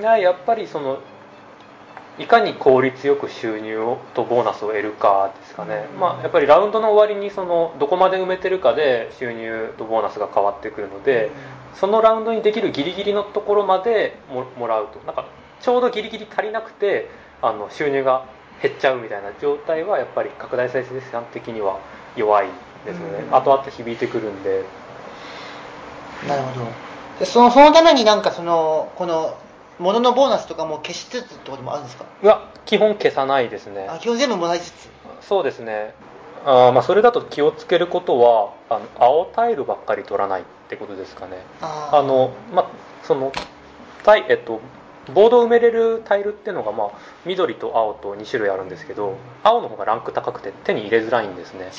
[0.00, 0.98] やっぱりその
[2.18, 11.30] いかに効率よく収入をとボーナスを得るかですかね、まあ、やっぱりラウンドの終わりにそのどこまで埋めてるかで収入とボーナスが変わってくるので、
[11.74, 14.98] そのラウンドにできるギリギリのところまでももらうと。
[15.06, 15.26] なんか
[15.60, 17.08] ちょうどギリギリ足りなくて
[17.40, 18.26] あの収入が
[18.60, 21.80] 減っちゃうみたいな状態はやっぱり拡大再生産的には
[22.16, 22.48] 弱い
[22.84, 23.34] ですよね、うん。
[23.34, 24.64] 後々響いてくるんで。
[26.28, 26.66] なるほど。
[27.18, 29.36] でそのそのためになんかそのこの
[29.82, 32.04] 物のボーナスとかも消しつつってこともあるんですか？
[32.22, 33.86] いや基本消さないですね。
[33.90, 34.88] あ基本全部もらいつつ？
[35.20, 35.94] そうですね。
[36.44, 41.38] あーまあそれだと気をつけることはあの青タイルばっかり取らないってことですかね。
[41.60, 42.66] あのまあ
[43.04, 43.32] その
[44.04, 44.60] タイえっと
[45.12, 46.88] ボードを埋めれるタイルっていうのが、まあ、
[47.26, 51.64] 緑と青と2種類あるんですけど青の方がランク高くて手に入れづらいんですね。
[51.64, 51.70] ね。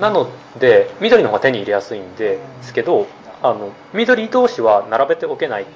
[0.00, 3.06] なので緑の方が手に入れやすいんですけど
[3.40, 5.66] あの緑同士は並べておけない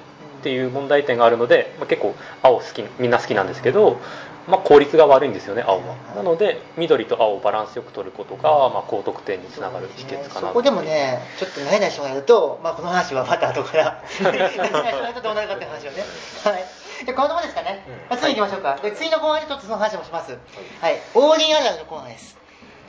[0.47, 3.99] っていう問題点があるので、まあ、結構青好きみんな好きなんですけど、
[4.47, 5.95] まあ、効率が悪いんですよね青は。
[6.15, 15.97] なので緑と青をバランスよく取ることが、まあ、高得点につながる秘訣かなそこでもねちょっと慣れない人がやると、まあ、この話はまた後から慣れない人がやるとどうなるかっていう話をね。
[16.45, 17.05] はい。
[17.05, 18.79] でこのところですかね、まあ、次行きましょうか。
[18.81, 20.31] で次のコーナーでちょっとその話もします。
[20.31, 20.95] はい。
[21.13, 22.37] オーディンあるあるのコーナーです。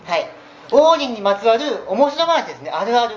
[0.06, 0.30] はい。
[0.70, 2.70] オーディンにまつわる面白話ですね。
[2.70, 3.16] あるある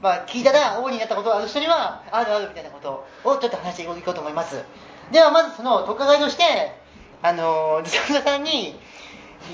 [0.00, 4.62] まあ聞いたら王になったことがある人にはあるあるみたいなことをちょっと話していこうと思います。
[5.10, 6.42] ではまずその特化会として
[7.22, 8.78] あの自動車さんに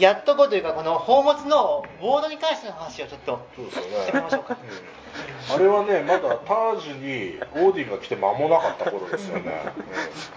[0.01, 4.55] やっとこうというかこの宝物のボードに関しての話をちょっとそうですよしてみましょうか。
[4.55, 4.61] ね、
[5.51, 9.53] うん、あれはねまだタージにオーディンが来て間もなかった頃ですよね、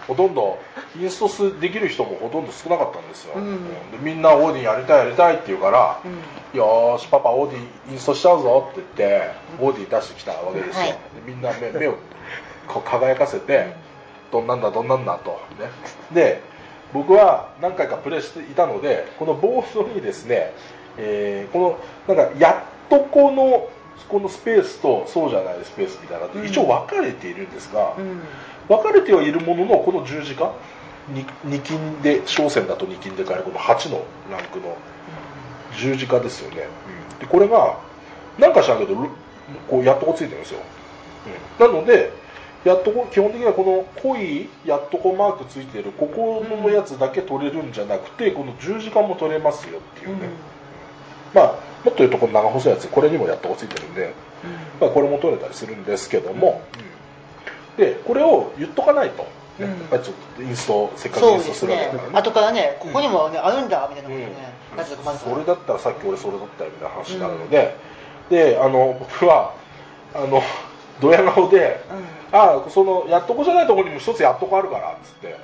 [0.08, 0.58] うん、ほとんど
[1.00, 3.64] インストスできる人もほとんど少なかったんですよ、うん。
[3.90, 6.08] でみんなオーディンやりたいやりたいって言うから、う
[6.56, 6.58] ん。
[6.58, 9.30] よーしパパオーディンインストしちゃうぞって言って
[9.60, 10.88] オーディン出してきたわけですよ、はい。
[10.90, 10.96] で
[11.26, 11.94] みんな目目を
[12.68, 13.74] こう輝かせて、
[14.32, 15.40] どんなんだどんなんだと。
[15.58, 15.70] ね。
[16.12, 16.42] で
[16.92, 20.52] 僕は何回かプレイしていたのでこのボードにですね、
[20.96, 21.78] えーこ
[22.08, 23.68] のなんかやっとこの
[24.08, 28.20] このスペースとそうじゃないスペースみたいなの一応分かれているんですが、うん。
[28.68, 30.52] 分かれてはいるもののこの十字架
[31.12, 34.76] 2, 金で小線だと2金で買えるこの8のランクの
[35.78, 36.68] 十字架ですよね、
[37.12, 37.18] うん。
[37.18, 37.78] でこれが
[38.38, 39.08] なんか知らんけどろ
[39.68, 40.60] こうやっとこついてるんですよ、
[41.58, 41.66] うん。
[41.66, 42.12] なので
[42.66, 50.28] やっとこ基本的にはこの濃いやっとこマークついてるここのやつだけ取れるんじゃなくてこの十字架も取れますよっていうね、
[51.32, 51.46] まあ
[51.84, 54.12] もっと言うとこの長細いやつこれにもやっとこついてるんで、
[54.80, 56.60] まあ、これも取れたりするんですけども、
[57.76, 59.28] でこれを言っとかないと、ね
[59.60, 59.68] うん。
[59.92, 62.18] やっちょっとインストせっかくインストでするわけだからね。
[62.18, 64.26] 後からねここにもねあるんだみたいなことね
[64.76, 65.18] うん。
[65.18, 67.76] それだったらさっき俺それだったよみたいな話になるので、
[68.28, 69.54] であの僕は
[70.12, 70.42] あの
[71.00, 71.80] ドヤ顔で、
[72.32, 75.36] あそのやっとこじゃないところにも一つやっとこあるからっつって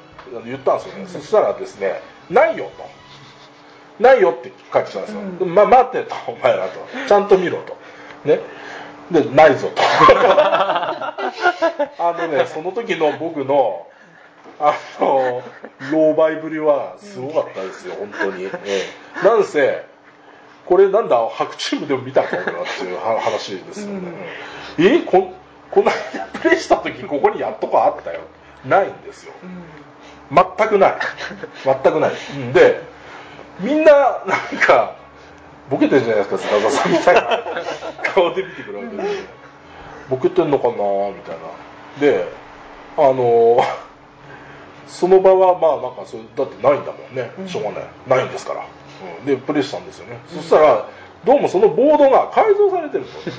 [0.45, 3.03] 言ったんですよね、そしたらですねないよと。
[4.03, 5.55] ないよって返ってきたんですよ、うん。
[5.55, 6.80] ま待ってとお前らと。
[7.09, 7.76] ちゃんと見ろと。
[8.24, 8.41] ね。
[9.11, 9.83] でないぞと。
[11.99, 13.87] あのねその時の僕の
[14.59, 15.43] あの
[15.93, 18.51] 狼狽ぶりはすごかったですよ、本当に、え
[19.22, 19.26] え。
[19.26, 19.85] なんせ
[20.66, 24.12] これなんだ白チームでも見たか俺はっていうは話ですよね、
[24.78, 25.33] えこ
[25.73, 28.20] この間プレイした時ここにやっとこあったよ。
[28.64, 29.33] ないんですよ。
[30.31, 30.95] 全くない。
[31.64, 32.12] 全くない。
[32.37, 32.81] うんで
[33.59, 33.93] みんな
[34.27, 34.97] なんか
[35.70, 37.41] ボケてるじゃないですか菅田さんみたいな。
[38.14, 39.03] 顔で見てくるわけで
[40.11, 40.77] ボケてんのかなみ
[41.23, 42.01] たいな。
[42.01, 42.29] で
[42.99, 43.64] あの
[44.87, 47.31] その場はまあなんかそれだってないんだもんね。
[47.47, 47.85] しょうがない。
[48.07, 48.61] ないんですから、
[49.20, 50.87] うん、でプレイしたんですよね、そしたら
[51.25, 53.11] どうもそのボードが改造されてると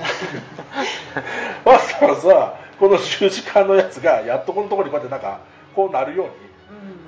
[2.07, 5.39] わざわざこの十字架のやつがやっとこのところにこうやってなんか
[5.75, 6.53] こうなるように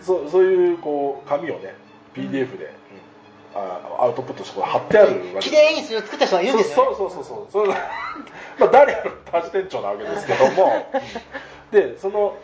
[0.01, 1.75] そうそういうこう紙をね
[2.13, 3.59] PDF で、うん。
[3.59, 5.49] あアウトプットして貼ってあるわけ。
[5.49, 7.51] 綺麗にそれを作った人がいるんですよねそうそうそう。
[7.51, 7.67] そう
[8.59, 10.85] まあダリアのタジ店長なわけですけども。
[11.71, 12.37] でその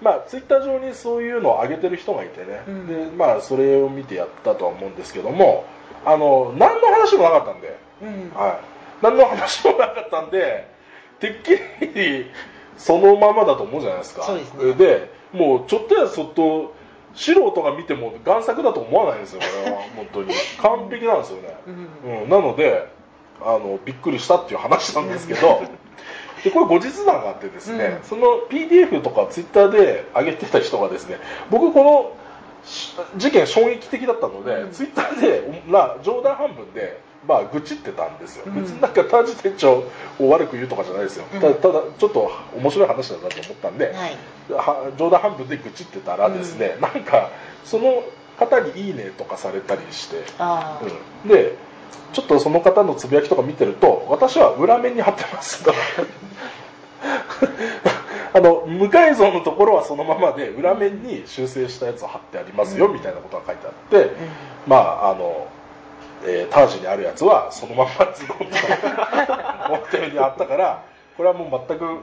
[0.00, 3.10] まあツイッター上にそういうのを上げてる人がいてね、うん。
[3.10, 5.64] でまあそれを見てやったとは思うんですけども。
[6.04, 8.32] あの何の話もなかったんで、うん。
[8.34, 8.56] はい、
[9.02, 10.77] 何の話もなかったんで
[11.20, 11.50] てっき
[11.94, 12.26] り
[12.76, 14.22] そのままだと思うじゃないですか。
[14.22, 14.74] そうですね。
[14.74, 16.74] でもうちょっとやそっと
[17.14, 19.78] 素人が見ても贋作だと思わないんですよこれは。
[19.96, 20.32] 本当に。
[20.62, 22.22] 完璧なんですよね、うん。
[22.22, 22.88] うん、なので
[23.40, 25.62] あのびっくりしたっていう話なんですけど、
[26.44, 28.02] でこれ後日談があってですね、うん。
[28.04, 31.18] その PDF とかツイッターで上げてた人がですね
[31.50, 32.12] 僕この
[32.64, 34.70] し事件衝撃的だったので、うん。
[34.70, 38.62] ツイッターでな冗談半分でまあ愚痴ってたんですよ、うん。
[38.62, 39.84] 別になんかタージ店長
[40.18, 41.40] を悪く言うとかじゃないですよ、うん。
[41.40, 44.16] ただただちょっと面白い話だなと思ったんで、はい。
[44.50, 47.30] は冗談半分で愚痴ってたらですね、なんか
[47.64, 48.02] その
[48.38, 50.24] 方に「いいね」とかされたりして、
[51.24, 51.54] うん、で
[52.12, 55.74] ちょっとその方のつぶやきとか見てると私は裏面に貼ってますと。
[58.34, 64.10] あの無改造のところはそのままで裏面に修正したやつを貼ってありますよみたいなことが書いてあって、
[64.66, 65.48] まああの、
[66.24, 68.44] えータージにあるやつはそのままズドンと
[69.72, 70.84] 表面にあったから
[71.16, 72.00] これはもう全く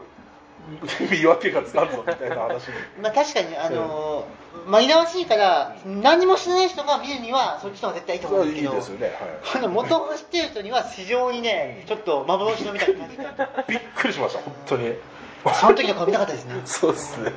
[1.11, 2.74] 見分けがつかんぞみたいな話に。
[3.01, 9.13] まあ確かにあのー紛らわしいから何も知らない人が見るにはそっちの方が絶対いいと思うんですけどいいですよね、
[9.43, 9.68] はい。
[9.68, 13.24] 元を知ってる人には非常にねちょっと幻のみたいな感じで
[13.68, 14.93] びっくりしました本当に。
[15.53, 16.59] その時の顔見たかったですね。
[16.66, 17.32] そうですね。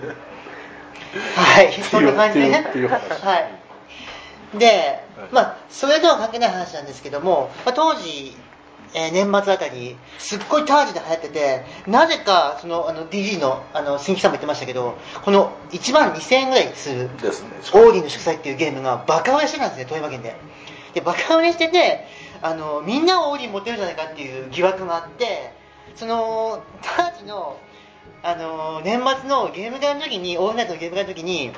[1.36, 1.72] はい。
[1.72, 2.64] そんな感じでね。
[2.66, 3.22] っていうっていう話。
[3.22, 3.57] はい
[4.54, 8.34] でまあそれとは関係ない話なんですけども、まあ、当時
[8.94, 20.34] えー年末あたり、すっごいタージで流行ってて、なぜか、その、あの、DG の、あの、新規さんも言ってましたけど、この1万2000円ぐらいする、ですねオーディの祝祭っていうゲームがバカ売れしてたんですね、富山県で。
[20.94, 22.06] で、バカ売れしてて、
[22.40, 25.52] あの、みんなをオーディン持ってるんじゃないかっていう疑惑があって、
[25.94, 27.58] その、タージの、
[28.22, 31.50] あの、年末のゲーム会の時に、オールナイトのゲーム会の時に、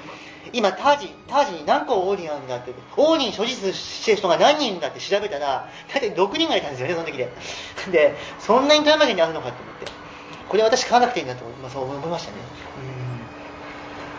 [0.52, 7.32] 今、タージ、タージに何個オーディンあるんだって、オーディン所持してる人が何人いるんだって調べたら、大体6人がいたんですよね、その時で。
[7.92, 9.86] で、そんなに富山県にあるのかと思って。
[10.48, 12.38] これ私買わなくていいなと思いまそう思いましたね。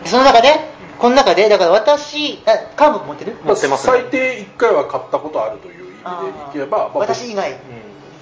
[0.00, 0.04] ん。
[0.04, 0.48] でその中で、
[0.98, 3.36] この中で、だから私、あ、カーブ持ってる？
[3.44, 7.58] 持ってますね最低1回は買ったことあるという意味でいけば、まあ私以外、うん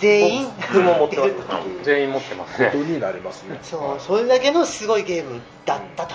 [0.01, 0.47] 全員？
[0.73, 1.37] 僕も持ってまする
[1.85, 6.15] 全員持ってますねことになりますねそう、それだけのすごいゲームだったと。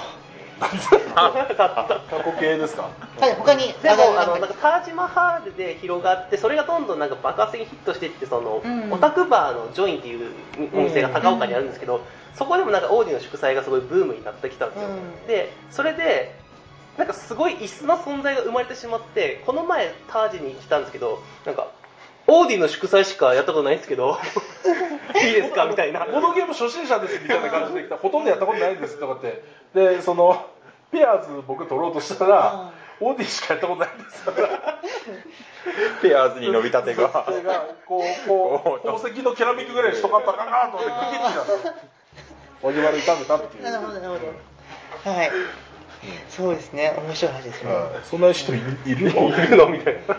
[0.60, 2.90] 過去形ですか？
[3.20, 8.92] はい、他に、でもああののなんかタージマハールで広がってそれがどんどんなんか爆発的にヒットしていってその、うん。
[8.94, 10.32] オタクバーのジョインっていう
[10.74, 12.02] お店が高岡にあるんですけど、
[12.36, 15.28] そこでもなんかオーディの祝祭がすごいブームになってきたんですよ、うん。
[15.28, 16.36] でそれで
[16.98, 21.68] なんかすごい椅子の存在が生まれてしまってこの前タージに来たんですけどなんか
[22.28, 24.18] オーディの祝祭しかやったことないんですけど。
[25.24, 25.66] いいですか？
[25.66, 26.06] みたいな。
[26.06, 27.98] ボードゲーム初心者ですみたいな感じで来た。
[27.98, 29.44] ほとんどやったことないですとかって。
[29.74, 30.46] でその
[30.92, 32.72] ペアーズ僕取ろうとしたら、
[33.02, 34.80] オーディしかやったことないんですから
[36.02, 37.04] ペアーズに伸びたてが。
[37.04, 41.80] がこうこう宝石のケラミックぐらいにしとかったかなと思ってグキッてなって
[42.64, 44.16] おじわる痛めたっていう、なるほど、なるほ
[45.06, 45.12] ど。
[45.12, 45.32] はい。
[46.30, 47.74] そうですね、面白い話ですね。
[47.74, 47.84] はい。
[48.10, 49.68] そんな人いいるのいるの？
[49.68, 50.18] みたいな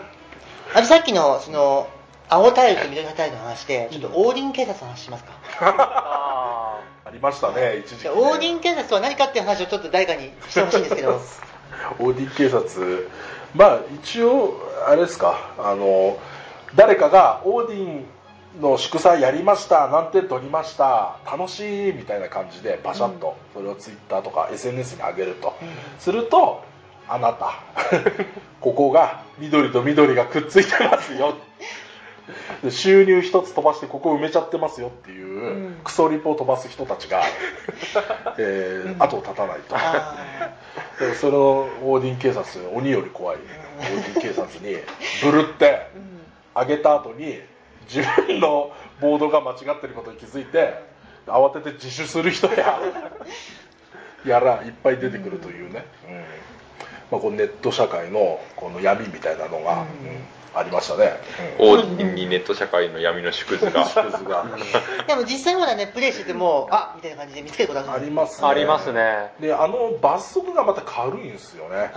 [0.75, 1.87] あとさっきの、その、
[2.29, 5.31] 青タイルと緑タイルの話で、ちょっとオーディン警察の話しますか？
[5.61, 7.99] あ ありましたね一時期ね。
[8.03, 11.21] じゃあオーディン警察とは何かっていう話をちょっと誰かにしてほしいんですけど。
[11.99, 13.09] オーディン警察。
[13.55, 15.51] まあ一応あれですか。
[15.57, 16.17] あの
[16.75, 18.05] 誰かがオーディン
[18.61, 25.55] の祝祭やりました何点取りました楽しいみたいな感じでバシャッとそれをツイッターとか SNS に上げると、
[25.99, 26.63] すると
[27.07, 27.53] あなた。
[28.59, 31.35] ここが緑と緑がくっついてますよ
[32.63, 37.23] で収入一つ飛ばしてここ埋めちゃってますよっていう、クソリポを飛ばす人たちが、
[38.37, 39.75] えー後を絶たないと。
[39.75, 40.15] あ
[40.99, 43.37] でもそのオーディン警察鬼より怖い。
[43.37, 44.77] オーディン警察に
[45.23, 45.87] ブルって
[46.53, 47.39] あげた後に
[47.87, 50.73] 自分のボードが間違ってることに気づいて
[51.27, 52.79] 慌てて自首する人や
[54.25, 56.15] やらいっぱい出てくるというね、うん。
[57.11, 59.87] まあ、このネット社会のこの闇みたいなのが、うん
[60.57, 61.19] ありましたね、
[61.59, 63.85] オーディンにネット社会の闇の縮図が。
[63.89, 64.45] 縮図が。
[64.45, 67.91] ーでも実際まだね、プレイしてても、あみたいな感じで見つけることある。
[67.91, 69.31] ありますありますね。
[69.39, 71.91] であの罰則がまた軽いんですよね。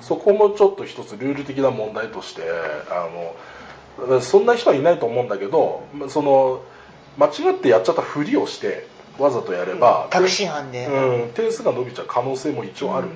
[0.00, 2.42] そこもちょっと一つルール的な問題として
[2.90, 3.08] あ
[4.06, 6.62] のそんな人はいないと思うんだけどまその
[7.18, 8.86] 間違ってやっちゃったふりをして
[9.18, 10.86] わざとやれば、確信犯で。
[10.86, 13.10] うん、点数が伸びちゃう可能性も一応あるん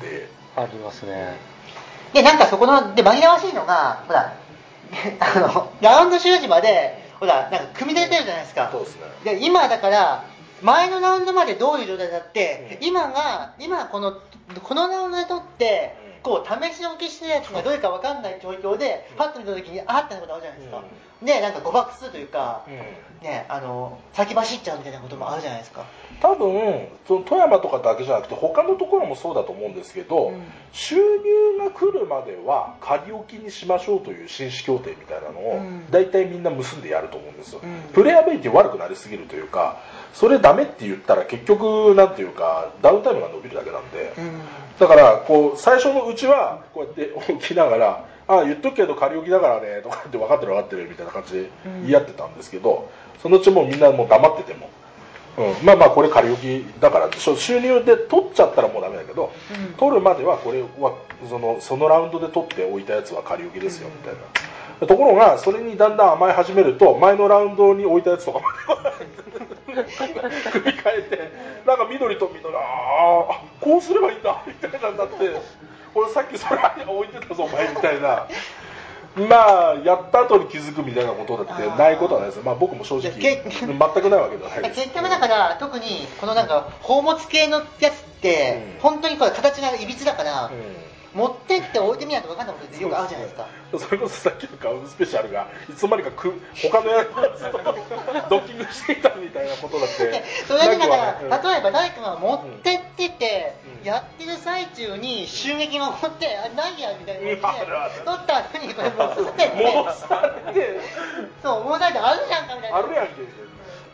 [0.00, 1.36] で、ありますね
[2.12, 4.34] で、なんかそこの、で、紛らわしいのが、ほら、
[5.20, 8.68] あの、ラウンド終時まで、ほら、なんか組み立ててるじゃないですか。
[8.72, 10.24] そうですねで、今だから、
[10.62, 14.18] 前のラウンドまでどういう状態だって、今が、今この、
[14.62, 20.82] このラウンドで取って、こう、試し置きしてるやつがどれかわかんない状況で、パッと見た時に、あーってなことあるじゃないですか。
[21.22, 22.64] ね、なんか誤爆するというか、
[23.22, 25.84] ね、あの、先走っちゃうみたいなこともあるじゃないですか。
[26.20, 30.42] 多分その富山とかだけじゃなくて他のところもそうだと思うんですけど、うん。
[30.72, 35.90] 収入が来るまでは仮置きにしましょうという紳士協定みたいなのをうん。
[35.90, 37.92] 大体みんな結んでやると思うんですよ、うん。
[37.92, 39.78] プレイアビリティ悪くなりすぎるというか
[40.14, 44.40] それダメって言ったら結局なんていうかダウンタイムが伸びるだけなんで、うん。
[44.78, 51.50] だからこう最初のうちはこうやって置きながら「ああ言っとくけど仮置きだからね」とかって分かってる分かってるみたいな感じで
[51.82, 52.90] 言い合ってたんですけど、
[53.22, 54.70] そのうちもうみんなもう黙ってても、
[55.38, 59.74] うん、まあまあこれ仮置きだから収入で取っちゃったらもうダメだけど、うん。
[59.74, 60.94] 取るまではこれは
[61.28, 64.20] そのそのラウンドで取っておいたやつは仮置きですよみたいな。
[64.86, 69.84] ところがそれにだんだん甘え始めると前のラウンドに置いたやつとかまで
[70.50, 71.30] 組み替えて
[71.66, 75.14] なんか緑と緑ああこうすればいいんだみたいなになって
[75.94, 78.26] 俺さっきそれ置いてたぞお前みたいな。
[79.16, 84.82] まあやった後に気づくみたいなことだってないことはないですまあ僕も正直け全くないわけではないです。
[84.82, 88.80] 結局だから特にこのなんか宝物系のやつって、うん。
[88.80, 90.79] 本当にこれ形がいびつだから、うん
[91.14, 93.48] 持ってって置いてみないと分かんないことってよくあるじゃないですか。
[93.78, 97.58] それこそさっきのガウンスペシャルがいつの間にかく 他のやつと
[98.30, 100.06] ドッキングしていたみたいなことだって。
[100.06, 103.86] で それにだから、例えば誰かが持ってってて、うん。
[103.86, 107.38] やってる最中に襲撃が起こって、あ何やみたいな取
[108.22, 110.80] った後にこれ戻されて、戻されて。
[111.42, 112.76] そう、戻されてあるじゃんかみたいな。
[112.78, 113.12] あるやんけ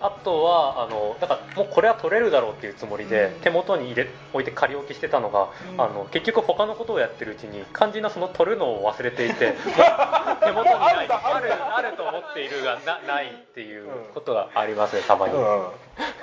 [0.00, 3.40] あとはあのだからもうこれは取れるだろうっていうつもりで、うん。
[3.40, 5.80] 手元に入れ置いて仮置きしてたのが、うん。
[5.80, 9.54] あの結局他のことをやってるうちに肝心なその取るのを忘れていて
[10.44, 15.66] 手元にないあるあると思っているがなないっていうことがありますねたまに、うん。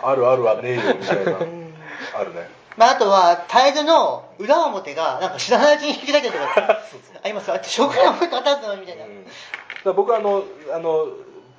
[0.03, 1.31] あるあるはねえよみたいな。
[1.31, 1.73] うん。
[2.13, 2.63] あるね。
[2.77, 6.79] まあ、あとは、タイルの裏表が、なんか知らないうちに引き出てるとか、
[7.23, 8.77] ありますあ食料も片付くの？
[8.77, 9.05] みたいな。
[9.05, 9.95] うん。
[9.95, 10.43] 僕あの
[10.73, 11.07] あの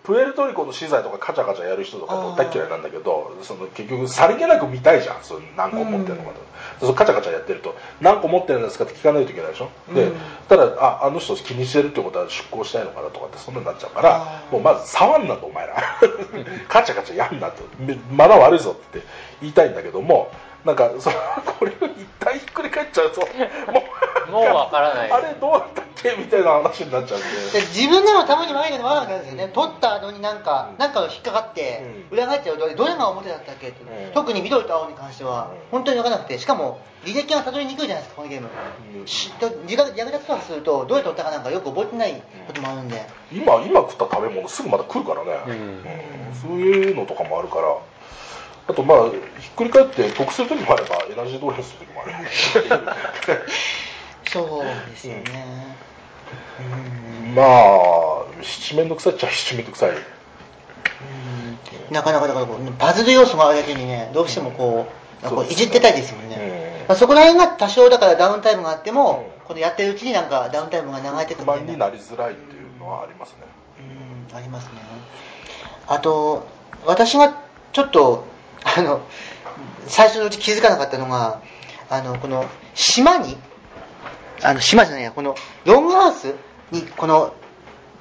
[0.04, 5.22] プエルトリコの資材とかカチャカチャやる人とかも大っ嫌いなんだけどその結局さりげなく見たいじゃん。
[5.22, 6.36] その何個持ってるのかと、
[6.80, 7.74] そのカチャカチャやってると。
[8.02, 10.16] 何個持ってるんですかって聞かないといけないでしょ、でうん。
[10.48, 15.76] ただああの人気にしてるってことは出向したいのかなとかってそんなになっちゃうからもうまず触んなとお前ら。
[16.68, 17.62] カチャカチャやんなと。
[17.78, 19.00] めマナー悪いぞって
[19.40, 20.30] 言いたいんだけども
[20.66, 21.10] なんかそ
[21.58, 23.26] これを一体ひっくり返っちゃうとも
[24.28, 25.10] うもうわからない。
[25.12, 25.82] あれどうだった？
[25.94, 27.60] っけみたいな話になっちゃうんで。
[27.60, 30.78] で自分でもたまに悪いのもあるわけですよね、取った後になんか、うん。
[30.78, 32.16] なんかが引っかかって、うん。
[32.18, 34.12] 裏返っちゃうと、どれが表だったっけって、うん。
[34.12, 35.58] 特に緑と青に関しては、うん。
[35.70, 38.48] 本当に分からなくて、しかも履歴がたどりにくいじゃないですか、このゲーム。
[39.00, 39.06] うん。
[39.06, 45.52] しと自覚役立つとすると、どうやって取ったかなんかよく覚えてないこともあるんで、今今食った食べ物すぐまた来るからね、うん。
[45.52, 46.34] うん。
[46.34, 47.76] そういうのとかもあるから。
[48.66, 52.12] あとまあひっくり返って得する時もあればエナジードレンする時もある
[54.26, 55.76] そうですよね。
[57.28, 57.34] うん。
[57.34, 59.90] まあ七面倒くさいっちゃ七面倒くさい。
[61.90, 64.86] なかなかだからこうパズル要素があるだけにね、どうしてもこ
[65.22, 66.36] う、こういじってたいですもんね。
[66.78, 69.34] うんまあ、そこら辺が多少だからダウンタイムがあっても、うん。
[69.44, 73.36] このやってるうちになんかダウンタイムが流れてくるになりづらいっていうのはありますね。
[74.30, 74.72] うん、ありますね。
[75.86, 76.46] あと、
[76.86, 78.24] 私がちょっと、
[78.64, 79.02] あの、
[79.86, 81.42] 最初のうち気づかなかったのが、
[81.90, 83.36] あの、この島に、
[84.42, 86.34] あの、島じゃないや、このロングハウス
[86.70, 87.34] に、この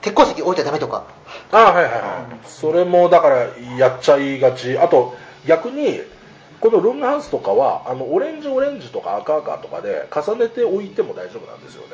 [0.01, 1.05] 鉄鉱石置いちゃダメとか。
[1.51, 2.01] ああはいはいはい。
[2.45, 4.77] それもだからやっちゃいがち。
[4.77, 5.15] あと
[5.47, 6.01] 逆に
[6.59, 11.89] このロングハウスとかはあのオレンジオレンジとか赤赤とかで重ねておいても大丈夫なんですよね。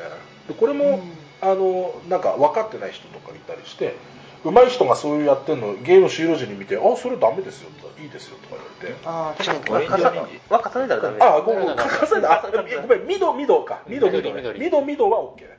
[0.48, 1.00] でこれも、うん。
[1.42, 3.96] あのなんか分かってない人とかいたりして
[4.44, 8.94] 上手い人がそういうやってるのゲーム終了時に見て「あそれダメですよ」とか「いいですよ」とか言われて。
[9.04, 9.64] ああ、確かに。
[9.64, 12.32] こオれたらダメですあ、ごめん、ごめん、重ねた。
[12.32, 12.50] あ、
[12.82, 13.80] ごめん、ミド、ミドか。
[13.86, 14.22] 緑
[14.58, 15.58] ミド、ミドは OK ね。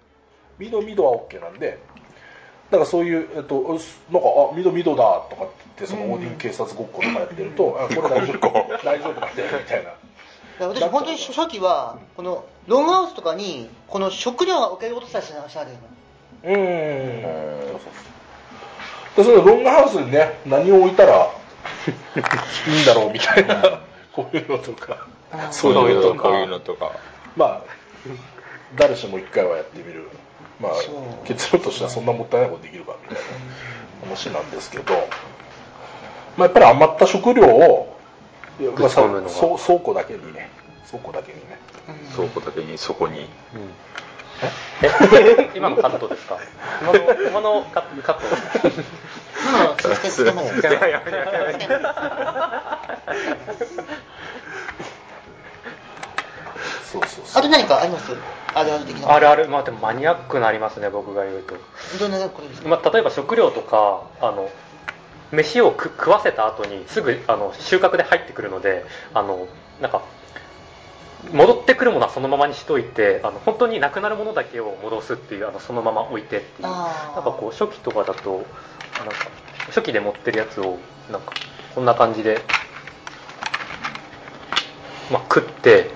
[0.58, 1.78] ミド、ミドは OK なんで、
[2.72, 3.62] だからそういう、えっと、
[4.12, 8.50] なんか、あ、ミド、ミドだとかって言って、そのオーディン警察ごっことかやってると、あ、これ大丈夫、
[8.84, 9.92] 大丈夫なんだよ、みたいな。
[10.68, 15.82] 私本当に初期は、このロングハウスとかに、この食料が置けることさえしなしたんですよ。
[16.44, 17.70] うーん。
[17.72, 18.11] そうそう
[19.16, 21.30] で、そのロングハウスにね、何を置いたら
[22.68, 23.82] いいんだろう、みたいな、
[24.14, 25.08] こういうのとか、
[25.52, 26.24] そういうのとか。
[26.24, 26.92] こういうのとか。
[27.36, 27.62] まあ
[28.76, 30.08] 誰しも一回はやってみる。
[30.60, 30.72] まあ
[31.26, 33.18] 結論としてはそんなもったいないことできるかみたい
[34.04, 34.94] な話なんですけど、
[36.38, 37.98] まあ、やっぱり余った食料を、
[38.78, 40.50] まあ倉庫だけにね。
[40.88, 41.60] 倉庫だけにね。
[42.16, 43.28] 倉庫だけにそこに
[44.82, 46.38] え 今のカットですか？
[46.82, 48.02] 今の今のカット。
[48.02, 48.22] カット。
[49.50, 52.88] 今のつけつけますいやいやいやいや
[56.92, 58.12] そうそうそうあと何かあります？
[58.54, 59.14] あるある的な。
[59.14, 59.48] あるある。
[59.48, 61.56] まあでもマニアックなりますね僕が言うと。
[62.00, 64.50] どんなことですか、まあ、例えば食料とかあの
[65.32, 69.48] 飯をく食わせた後にすぐあの収穫で入ってくるのであの
[69.80, 70.02] なんか
[71.32, 76.74] 戻ってくるものはそのままにしといてあの本当になくなるものだけを戻すっていうあのそのまま置いてっていうなん
[77.16, 78.46] かこう初期とかだとなんか
[79.68, 80.80] 初期で持ってるやつを
[81.12, 81.34] なんか
[81.76, 82.42] こんな感じで、
[85.12, 85.92] まあ、食って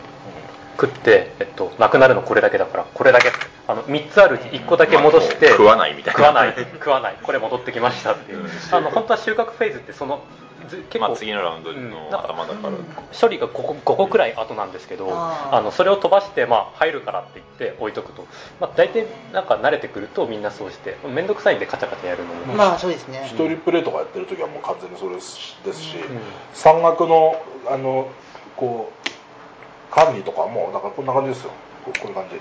[0.79, 3.29] 食って、えっと、なくなるのこれだけだからこれだけ
[3.67, 6.19] あの3つあるうち1個だけ戻して、まあ食わないみたいな。
[6.19, 8.39] 食わない食わないこれ戻ってきましたっていう。
[8.41, 8.47] うん。
[8.71, 12.11] あの本当は収穫フェーズってそのず結構、まあ次のラウンドうんのなん。
[12.11, 12.73] か頭だから。
[13.19, 18.25] 処理が 5, 個5個くらい後なんですけどあのそれを飛ばして、まあ、入るからって言って置いとくと、
[18.59, 23.23] まあ、大体なんか慣れてくるとみんなそうして面倒くさいんでカチャカチャやるのも、まあそうですね。
[23.25, 26.19] 一人プレイとかやってる時はもう完全にそれですしうん。
[26.53, 28.09] 山岳のあの
[28.55, 31.51] こう管理とかもなんかこんな感じですよ。
[31.85, 32.35] こうこういう感じ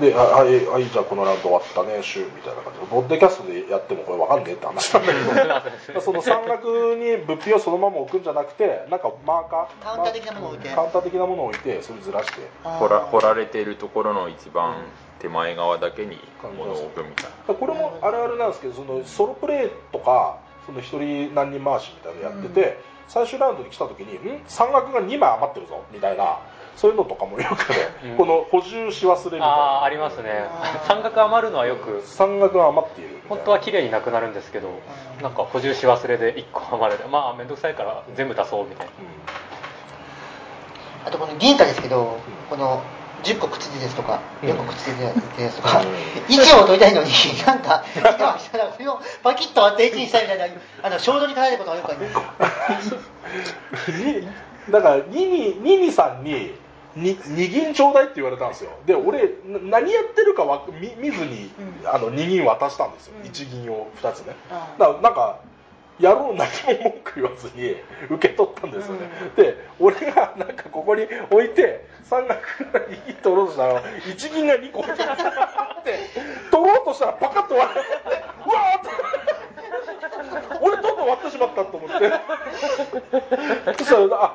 [0.00, 14.76] で、あはい、はい、じゃあこのラウンド終わったね、シューみたいな感じで、ボッデキャストでやってもこれわかんねえって話なんだけど、 その山岳に物品をそのまま置くんじゃなくて、なんかマーカー、カウンター的なものを置いてカウンター的なものを置いて、それずらして、掘ら掘られているところの一番
[15.20, 17.54] 手前側だけに物を置くみたいな。
[17.54, 20.36] これもあるあるなんですけど、そのソロプレイとか、
[20.66, 22.78] その一人何人回しみたいなのやってて、
[23.08, 24.42] 最終ラウンドに来た時に、ん？
[24.48, 26.40] 山岳が2枚余ってるぞみたいな、
[26.76, 28.16] そういうのとかもよくね、うん。
[28.16, 29.46] この補充し忘れみたいな。
[29.46, 30.44] ああありますね。
[30.86, 32.02] 山岳余るのはよく。
[32.04, 34.68] 山岳が余っている本当は綺麗になくなるんですけど
[35.22, 37.08] なんか補充し忘れで1個余る。
[37.08, 38.92] まあ面倒くさいから全部出そうみたいな。
[41.06, 42.18] あとこの銀貨ですけど、
[42.50, 42.82] この
[43.22, 45.82] 10個くっついてるやつとか、4個くっついてるやつとか、
[46.28, 47.10] 意見を取りたいのに、
[47.46, 50.46] なんか、時間が来たら、これをパキッと割って1にしたいみたいな、
[50.82, 52.80] あの、衝動に駆られることがよくありま
[53.86, 53.92] す。
[54.02, 54.28] に
[54.70, 56.54] だからニニニニさんに
[56.96, 58.70] に二銀ちょうだいって言われたんですよ。
[58.86, 61.50] で俺な何やってるかわ見見ずに、
[61.82, 61.88] うん。
[61.88, 63.26] あの二銀渡したんですよ、うん。
[63.26, 64.34] 一銀を二つね。
[64.50, 64.78] うん。
[64.78, 65.40] だからなんか
[66.00, 67.74] やろう何も文句言わずに
[68.10, 75.14] 受け取ったんですよね、で俺がなんかここに置いて山岳から2銀取ろうとしたら一銀が2個置いてあ
[75.80, 75.98] って
[76.50, 77.86] 取ろうとしたらパカッと割れて
[78.44, 78.88] うわーって。
[80.60, 81.94] 俺どんどん割ってしまったと思って。
[83.78, 84.34] そしたらあ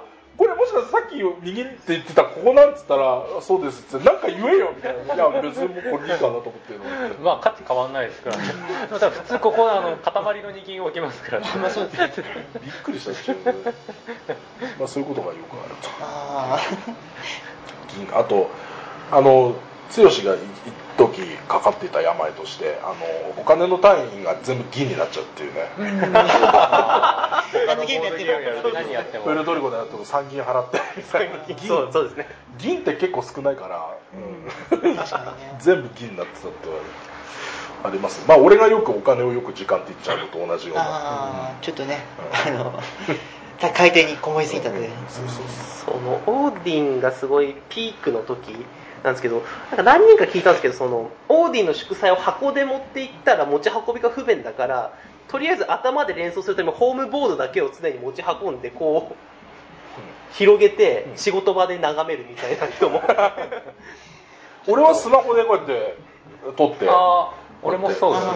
[0.72, 5.16] しかさっき右って言ってたここなんつったらそうですってなんか言えよみたいな。
[5.16, 6.86] いや別にもうこれいいかなと思ってるの。
[7.24, 8.38] まあ価値変わんないですから。
[8.38, 8.44] ね
[8.88, 11.42] 普通ここあの塊の二銀置きますから。
[11.42, 12.48] ね まあそうですね。
[12.64, 13.12] びっくりした。
[13.12, 13.74] 自分で
[14.80, 15.90] まあそういうことがよくあると。
[16.00, 16.60] あ
[17.90, 18.50] 銀あと
[19.12, 19.56] あの
[19.96, 20.18] 剛が一
[20.98, 25.68] 時かかっていた病としてあのお金の単位が全部銀になっちゃうっていうね。
[26.16, 27.44] あ。
[27.52, 30.80] 他のボードゲームやると何やってもプエルトリコでやっても3銀払って。
[31.56, 32.28] 銀 そうそうですね。
[32.58, 35.00] 銀って結構少ないから、うん。
[35.60, 36.58] 全部銀になってたって
[37.84, 38.24] あります。
[38.28, 41.52] まあ俺がよくお金をよく時間って言っちゃうのと同じような。
[41.62, 42.00] ちょっとね、
[42.48, 42.80] あの、
[43.60, 44.90] 海底 にこもりすぎたという。
[45.10, 45.46] そうそう。
[45.86, 48.66] そのオーディンがすごいピークの時
[49.04, 54.94] なんですけどなんか何人か聞いたんですけどそのオーディンの祝祭を箱で持って行ったら持ち運びが不便だから
[55.28, 59.16] とりあえず頭で連想するためにホームボードだけを常に持ち運んでこう
[60.34, 63.02] 広げて仕事場で眺めるみたいな人も。
[64.68, 65.98] 俺はスマホでこうやって
[66.56, 66.88] 撮って。
[66.88, 67.34] ああ
[67.64, 68.32] 俺もそうですね。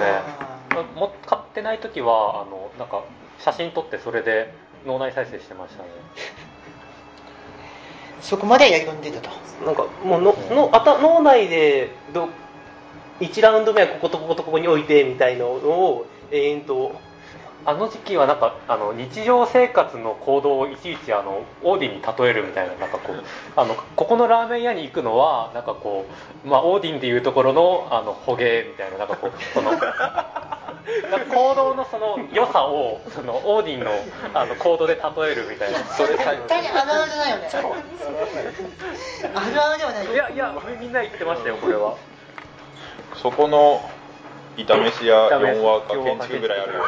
[0.72, 3.04] あも買ってない時はあのなんか
[3.40, 4.54] 写真撮ってそれで
[4.86, 5.90] 脳内再生してましたね
[8.22, 9.30] そこまでやり込んでたと。
[9.66, 12.30] なんかもうのの頭脳内でど
[13.20, 17.00] 1ラウンド目はこことこことここに置いてみたいのを永遠と
[17.68, 23.24] あの時期はなんかあの日常生活の行動をいちいちあのオーディンに例えるみたいななんかこう
[23.56, 26.06] あのここのラーメン屋に行くのはなんかこ
[26.46, 29.72] う、まあ、オーディンでいうところのあの捕鯨みたいななんかこうその
[31.30, 33.92] 行動のその良さをそのオーディンの
[34.34, 35.80] あの行動で例えるみたいな。
[35.80, 37.50] それ絶対にあるあるじゃないよね。
[39.34, 40.14] あるあるではないよ。
[40.14, 41.98] いやいやみんな言ってましたよこれは。
[43.16, 43.90] そこの
[44.58, 46.84] 炒めし屋炒め4話か建築ぐらいあるよ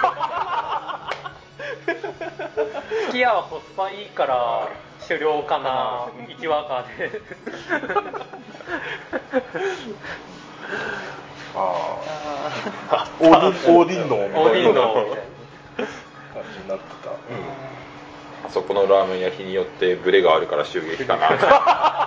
[3.08, 4.70] すき家はコスパいいから
[5.08, 6.08] 狩猟かな。
[6.28, 7.22] 1話かで
[11.56, 11.98] あ
[12.92, 14.82] ああオーディンオーディンのみたいな
[16.34, 17.12] 感じになってた、
[18.48, 21.30] あそこのラーメン屋日によってブレがあるから襲撃かな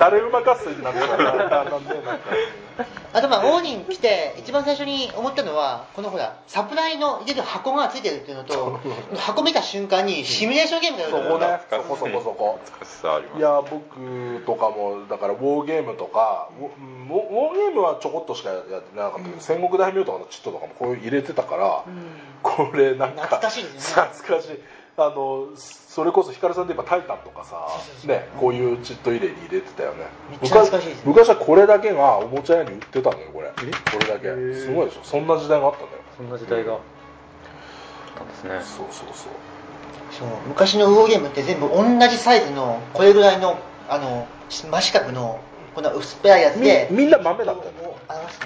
[0.00, 2.30] 誰馬合戦になってたらなんでなんか。
[2.30, 8.80] ーあとまあ、オーディン来て、一番最初に思ったのは、このほら、サプライの入れる箱がついてるっていうのと、
[9.16, 12.58] 箱見た瞬間にシミュレーションゲームがやるそこねそこそこそこ。
[12.78, 13.38] 難しさあります。
[13.38, 21.84] いや僕とかもだからウォーゲームとかウォーゲームはちょこっとしかやってなかったけど、戦国大名とかのチットとかもこういう入れてたから、
[22.42, 24.02] これなんか懐かしいですね。
[24.02, 24.60] 懐かしい
[25.06, 27.66] あのそれこそヒカルさんで言えば「タイタン」とかさ
[28.06, 30.06] ねこういうチット入れに入れてたよね。
[30.30, 31.02] めっちゃ懐かしいですね。
[31.06, 33.48] 昔はこれだけがおもちゃ屋に売ってたのよこれ。
[33.48, 33.54] こ
[33.98, 34.60] れだけ。
[34.60, 35.00] すごいでしょ。
[35.02, 36.02] そんな時代があったんだよ。
[36.16, 36.74] そんな時代が。
[36.74, 36.78] あっ
[38.16, 38.60] たんですね。
[38.60, 39.32] そうそうそう。
[40.10, 43.58] そう昔のウォーゲームって全部同じサイズのこれぐらいの
[43.88, 45.40] あの真四角の
[45.74, 47.64] こんな薄っぺらいやつでみみんな豆だった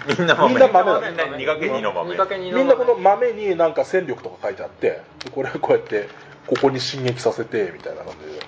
[0.07, 0.49] みんな豆。
[0.51, 6.09] みんな豆だみんな2かけ2の豆みんなこの豆になんか戦力とか書いてあってでこれこうやって
[6.47, 8.41] ここに進撃させてみたいな感じで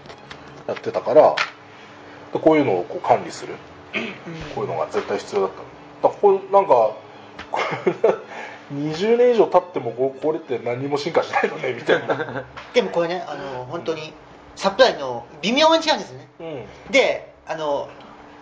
[0.69, 1.37] やってたから
[2.33, 3.55] でこういうのをこう管理する。
[4.55, 5.51] こういうのが絶対必要だっ
[6.03, 6.15] たの。
[6.15, 6.97] だこれなんか
[7.51, 7.95] これ
[8.75, 12.45] 20年以上経ってもここれって何も進化しないのねみたいな、
[12.75, 14.13] でもこれねあの本当に
[14.57, 16.29] サプライの微妙に違うんですよね。
[16.41, 17.89] うん、であの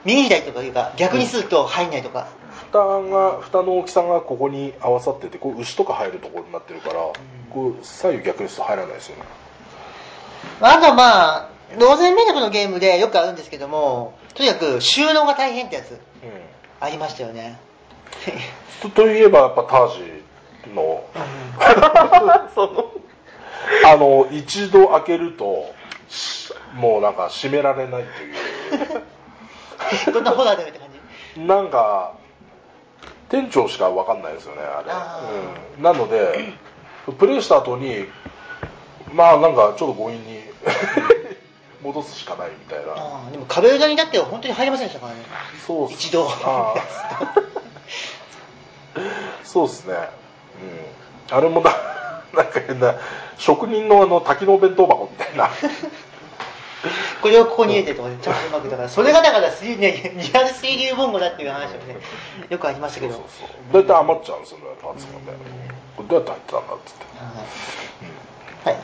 [0.04, 2.28] 右左とかいうか逆にすると入んないとか、
[2.70, 6.94] 蓋が蓋の大きさがここに合わさっててこう牛とか入るところになってるから、
[7.52, 9.22] こう左右逆にすると入らないですよね
[10.60, 11.48] あとまあ
[11.78, 15.98] 同然メルクのゲームでよくあるんですけどもとにかく収納が大変ってやつ
[16.80, 17.58] ありましたよね。
[18.82, 20.22] とといえばやっぱタージ
[20.74, 21.04] の。
[22.54, 22.90] その。
[23.86, 25.74] あの一度開けると
[26.08, 28.08] しもうなんか閉められないと
[30.08, 30.12] いう。
[30.12, 30.88] どんなホラーだよって感
[31.34, 31.40] じ？
[31.40, 32.12] なんか
[33.28, 34.90] 店長しか分かんないですよねあれ。
[34.90, 35.20] あ
[35.76, 36.52] うん、なので
[37.18, 38.06] プレイした後に
[39.14, 40.42] まあなんかちょっと強引に
[41.82, 42.92] 戻すしかないみたいな。
[42.96, 45.20] あーでも壁裏にだって本当に入りませんでしたからね。
[45.66, 45.94] そうっす。
[45.94, 46.28] 一度。
[46.28, 46.82] あー。
[49.44, 49.94] そうですね。
[51.30, 51.36] うん。
[51.36, 51.70] あれもな
[52.34, 52.96] なんか変な
[53.38, 55.48] 職人のあの滝のお弁当箱みたいな。
[57.22, 58.18] これをここに入れてとかね。
[58.20, 58.82] ちゃんとうまくだか。
[58.82, 61.96] らそれがだからスリねリアル水流ボンゴだっていう話もね
[62.48, 63.14] よくありましたけど。
[63.14, 63.82] そうそうそう。
[63.82, 65.18] 大体余っちゃうんですよねパーツがね。
[65.96, 67.04] これどうやって入ってたんだっつって。
[67.04, 67.44] はい、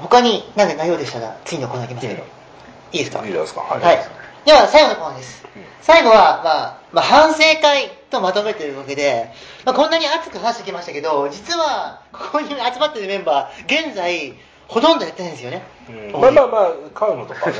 [0.03, 3.25] 他に何か内容でしたら次のコーナーいきますけど、いいですか？
[3.27, 3.61] いいですか？
[3.63, 3.99] はい、はい。
[4.45, 5.45] では、最後のコーナーです。
[5.55, 5.63] うん。
[5.83, 9.31] 最後は、まあ、まあ、反省会とまとめてるわけで、
[9.65, 14.35] まあ、こんなに熱く話してきましたけど、実は、ここに集まってるメンバー、現在、
[14.67, 15.63] ほとんどやってないんですよね。
[15.89, 16.13] うん。
[16.21, 17.57] まあまあまあカウムとかね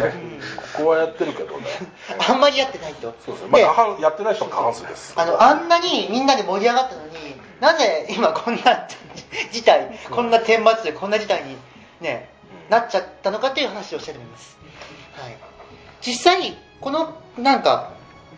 [0.77, 1.67] ここはやってるけどね。
[2.29, 3.13] あんまりやってないと。
[3.27, 3.61] そうですねまあ
[4.01, 5.13] やってない人が過半数です。
[5.17, 8.87] あの、あんなにみんなで盛り上がったのに、なぜ今こんな
[9.51, 11.57] 事態、こんな天末でこんな事態に
[12.01, 12.29] ね、
[12.65, 14.57] うんなっちゃったのかという話をしたいと思います。
[15.13, 15.37] はい。
[16.01, 17.93] 実際、この、なんか、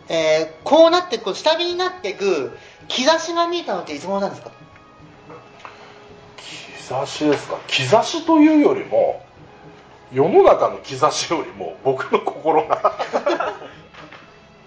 [0.09, 2.57] えーこうなって、こう下火になっていく
[2.87, 4.51] 兆しが見えたのっていつ頃なんですか？
[6.89, 7.57] 兆しですか？
[7.67, 9.23] 兆しというよりも
[10.11, 12.97] 世の中の兆しよりも僕の心が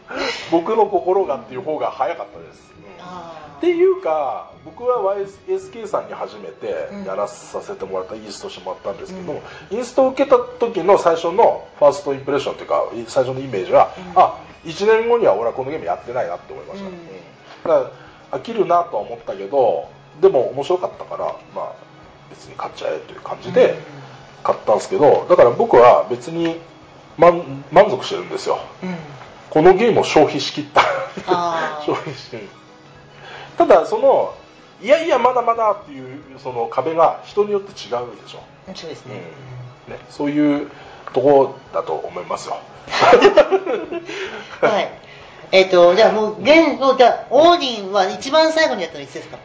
[0.50, 5.16] 僕の心がっていう方が早かったです、あっていうか僕は
[5.48, 7.04] YSK さんに初めてうん。
[7.04, 9.76] やらさせてもらったインストしてもらったんですけど、うん。
[9.76, 14.20] インストを受けた時の最初のファーストインプレッションというか最初のイメージは、うん。
[14.20, 14.34] あ
[14.64, 16.92] 1年後には俺はこのゲームやってないなって思いました、うん。
[16.92, 17.00] うん
[17.64, 17.90] だか
[18.32, 19.88] ら飽きるなとは思ったけど
[20.20, 21.72] でも面白かったからまあ
[22.30, 23.78] 別に買っちゃえという感じで
[24.42, 26.60] 買ったんですけどだから僕は別に
[27.16, 28.58] 満満足してるんですよ。
[28.82, 28.94] うん。
[29.56, 29.64] うん。
[29.64, 30.82] このゲームを消費しきった。
[31.84, 32.48] 消費してる。
[33.56, 34.34] ただその
[34.82, 38.42] いやいやまだまだっていうその壁が人によって違うでしょ、
[38.74, 39.14] そうですね。
[39.88, 40.70] ね、そういう
[41.12, 42.58] とこだと思いますよ。
[44.60, 44.90] はい。
[45.52, 49.38] えっ、と、じゃあもう、現、じゃあ、オーディンは一番最後にやったのいつですか？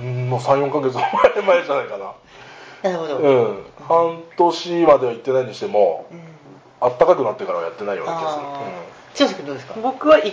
[0.00, 2.12] うんもう34ヶ月前前じゃないかな。
[2.82, 3.16] なるほど。
[3.18, 3.66] うん。
[3.88, 6.35] 半年までは行ってないにしてもうん
[6.80, 9.28] あったかくなってからはやってないような気がする、あー。
[9.28, 9.74] 剛君どうですか？
[9.82, 10.32] 僕は1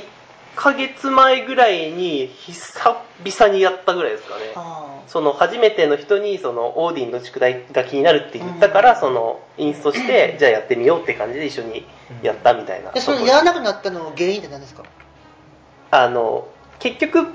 [0.55, 4.51] ヶ月前ぐらいに久々にやったぐらいですかね。
[4.55, 8.99] あその初めての人にそのオーディンの宿題が気になるって言ったから、うん。
[8.99, 11.85] そのインストして じゃあやってみようって感じで一緒に
[12.21, 12.93] やったみたいなあ。
[12.93, 14.83] で、そのやらなくなったの原因って何ですか？
[15.91, 16.47] あの
[16.79, 17.27] 結局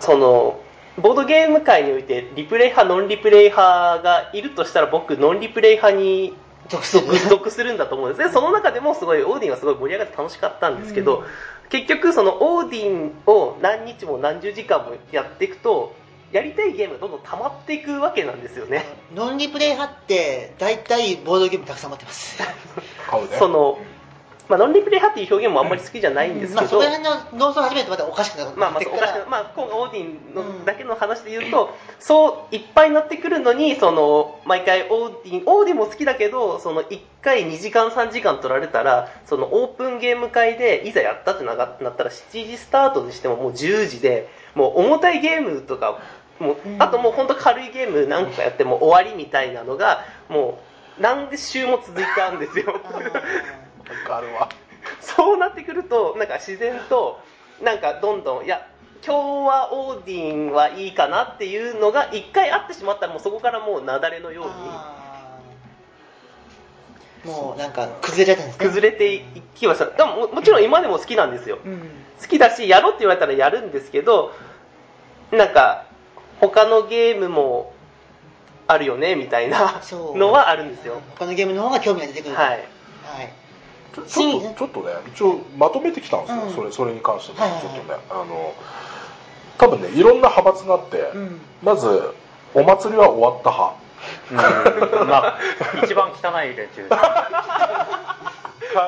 [0.00, 0.60] その
[0.98, 6.34] ボードゲーム界においてリプレイ派ノンリプレイ派がいるとしたら僕ノンリプレイ派に
[6.68, 8.32] 属する属属するんだと思うんですね。
[8.32, 11.24] その中でもすごいオーディンはすごい盛り上がって楽しかったんですけど、うん。
[11.68, 15.94] 結局そのオーディンを何日も何十時間もやっていくと
[16.32, 18.84] やりたいゲームがどんどん溜まっていくわけなんですよね。
[19.14, 22.42] ノンリプレイ派って、大体ボードゲームたくさん持ってます。
[23.08, 23.36] 買うね。
[23.38, 23.78] その、
[24.48, 28.56] まあ、ノンリプレイ派っていう表現もあんまり好きじゃないんですまあ、けど、そこら辺の農村始めまたおかしくなる。
[28.56, 45.98] まあまあおかしくまあ今回オーディンのだけの話で言うと、そういっぱいになってくるのにその毎回オーディンオーディンも好きだけどその1回2時間3時間取られたらそのオープンゲーム会でいざやったってななったら7時スタートにしてももう10時でもう重たいゲームとか
[46.38, 50.60] もううんあともう本当軽いゲーム何個かやってもう終わりみたいなのがも
[50.98, 52.80] う何週も続いたんですよ。
[53.88, 54.48] あーあるわ
[55.00, 57.20] そうなってくるとなんか自然と
[57.62, 58.66] なんかどんどんいや
[59.04, 59.18] 今日
[59.48, 64.52] はオーディンはいいかなっていうのが一回あってしまったらもうそこからもう雪崩のように
[67.32, 68.64] もうなんか崩れちゃったんですね。
[68.66, 69.20] 崩れてい
[69.54, 71.80] きましたでもももちろん今でも好きなんですようん。
[72.20, 74.32] 好きだしやろうって言われたらやるんですけど
[75.32, 75.86] なんか
[76.40, 77.72] 他のゲームも
[78.68, 79.80] あるよねみたいな
[80.14, 82.34] のはあるんですよ他のゲームの方が興味が出てくる。
[82.34, 82.68] はいはい。
[83.96, 86.54] ちょちょっとちょっとね一応まとめてきたんですよ、うん。
[86.54, 87.74] それそれに関しても、はいはいはい。
[87.74, 88.54] ちょっとねあの
[89.58, 91.40] 多分ねいろんな派閥があって、うん。
[91.62, 92.14] まず
[92.54, 93.74] お祭りは終わった派。
[95.00, 95.08] うん。
[95.08, 95.38] まあ
[95.82, 96.88] 一番汚い連中です。
[96.88, 96.98] カ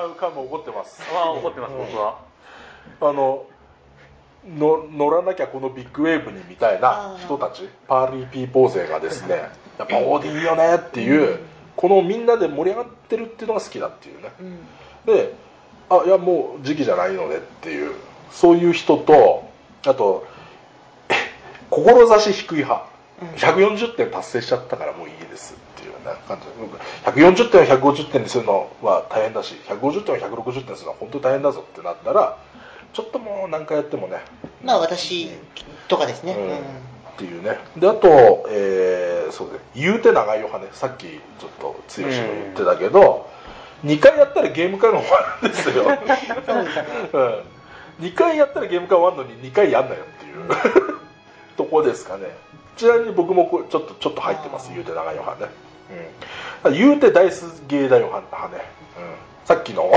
[0.04, 1.00] ウカウも怒ってます。
[1.14, 2.18] は怒ってます僕は。
[3.00, 3.46] あの
[4.46, 11.40] の乗らなきゃこのビッグウェーブにみたいな人たちパーリーピーポー勢がですねやっぱオーディンいいよねっていう、
[11.76, 14.32] このみんなで盛り上がってるっていうのが好きだっていうね。
[14.40, 14.58] うん
[15.06, 15.34] で
[15.90, 17.94] あいやもう時期じゃないのねっていう
[18.30, 19.48] そういう人と
[19.86, 20.26] あと
[21.70, 22.86] 志低い派。
[23.20, 23.28] うん。
[23.30, 26.46] 140点達成しちゃったからもういいですっていうね感じ
[27.10, 32.36] 140点を150点にするのは大変だし150点を160点にするのは本当に大変だぞってなったら
[32.92, 34.18] ちょっともう何回やってもね。
[34.62, 35.30] まあ私
[35.88, 36.42] とかですね、うん。
[36.48, 36.56] うん。
[36.56, 36.60] っ
[37.16, 37.58] ていうね。
[37.76, 39.58] であと、えーそうね。
[39.74, 43.28] 言うて長いよ派ねさっきちょっと剛も言ってたけど、
[43.84, 47.22] 2回やったらゲーム会が終わるんですよ、そう
[48.02, 50.98] ん、2回やったらゲーム会終わるのに2回やんなよっていう
[51.56, 52.24] とこですかね。
[52.76, 55.52] ちなみに僕もこうちょっとちょっと入ってます言うて長いよ派ね、
[56.64, 58.62] うん、言うてダイスゲーだよ派ね、
[58.98, 59.92] うん、さっきの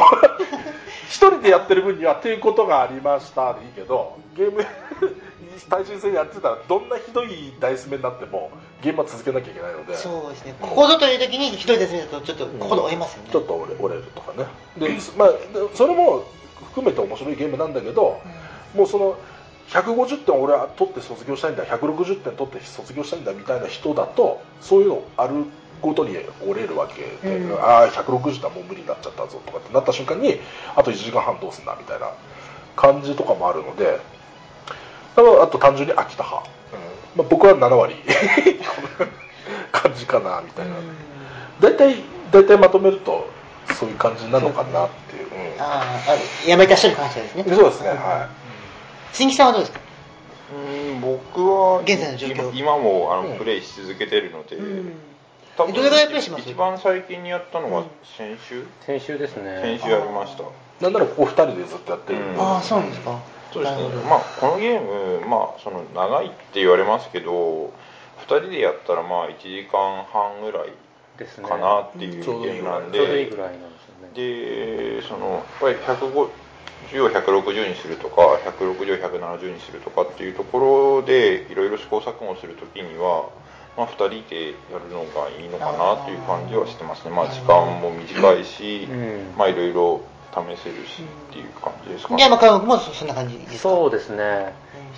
[1.11, 4.65] 一人でやってる分にはっていうことがありましたでいいけどゲーム
[5.69, 8.49] 対人戦やってたらどんなひどいダイス目になっても
[8.81, 9.95] ゲームは続けなきゃいけないので。
[9.95, 10.55] そうですね。
[10.59, 14.47] ここぞという時に一人で住むとちょっと心折れますよね、ちょっと折れ折れるとかね。
[14.77, 15.37] で、まあ、で
[15.75, 16.23] それも
[16.69, 18.19] 含めて面白いゲームなんだけど、
[18.73, 19.17] もうその
[19.69, 25.45] 150点俺は取って卒業したいんだ160点取って卒業したいんだみたいな人だとそういうのある
[25.81, 26.15] ごとに
[26.47, 27.59] 折れるわけで、うん。
[27.63, 30.39] ああ160点はもう無理になっちゃったぞとかってなった瞬間に
[30.75, 32.11] あと1時間半どうすんだみたいな
[32.75, 33.99] 感じとかもあるので
[35.15, 37.19] あと単純に飽きた派、うん。
[37.19, 37.95] まあ、僕は7割
[39.71, 40.75] 感じかなみたいな。
[41.59, 41.95] 大体
[42.31, 43.27] 大体まとめると
[43.75, 45.61] そういう感じなのかなっていう、うん。
[45.61, 47.43] あああ辞めた人に関してはですね。
[47.55, 48.29] そうですねは
[49.13, 49.79] 鈴木さんはどうですか？
[50.53, 52.51] うん僕は現在の状況。
[52.51, 53.37] 今今もあの、うん。
[53.37, 54.93] プレイし続けてるので、うん
[55.61, 56.49] 多分どれぐらいプレイします？
[56.49, 57.85] 一番最近にやったのがうん。
[58.03, 59.77] 先週、先週ですね。
[59.79, 60.43] 先週やりました。
[60.43, 60.45] い
[60.81, 62.41] なんならここ2人でずっとやってるんで、うん。
[62.41, 63.19] ああそうなんですか。
[63.53, 63.83] そうですね。
[64.09, 64.81] まあこのゲー
[65.21, 67.71] ムまあその長いって言われますけど
[68.21, 70.69] 2人でやったらまあ1時間半ぐらい
[71.17, 72.41] ですねかなっていううん。
[72.41, 75.01] ゲームなんで、ちょうどいいぐらいなんですよね。
[75.01, 83.29] でそのやっぱり150を160にするとか160を170にするとかっていうところでいろいろ試行錯誤するときには、
[83.77, 87.11] まあ、2人でやるのがいいのかなっていう感じはしてますね。
[87.11, 89.33] まあ時間も短いし、うん。
[89.37, 90.01] まあいろいろ
[90.33, 93.57] 試せるしっていう感じですかで山川君もそそんな感じですか？
[93.59, 94.53] そうですね。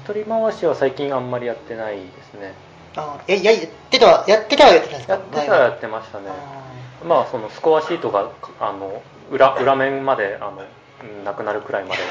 [0.07, 0.15] うん。
[0.15, 2.53] 一人回しは最近あんまりやってないですね。
[2.95, 5.13] あえややってたはやってたはやってたんですか？
[5.13, 6.25] やってたらやってましたね。
[7.07, 8.29] まあそのスコアシートが
[8.59, 9.01] あの
[9.31, 10.63] 裏裏面まであの
[11.03, 12.01] うんなくなるくらいまで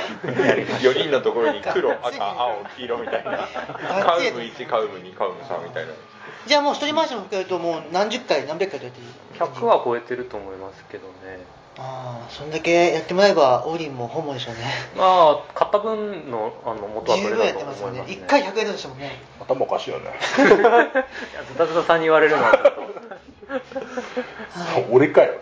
[0.42, 0.90] は やりました。
[0.90, 3.30] 4人のところに黒赤青黄色みたいな。
[4.04, 5.92] カウム1カウム2カウム3みたいな
[6.46, 9.06] じゃあもう一人回しも含めるともう何十回何百回とやってる
[9.38, 11.40] ？100は超えてると思いますけどね。
[11.78, 14.60] ああそんだけやってもらえばオーリンも本望でしょうね。
[14.96, 18.14] まあ買った分のあの元は十取れたと分やってます思いますね。
[18.14, 19.12] よね一回100円だとしてもね。
[19.40, 20.04] 頭おかしいよね。
[20.04, 20.10] い
[20.40, 20.94] や
[21.48, 22.74] ズタズタさんに言われるのは
[24.90, 25.32] 俺かよ。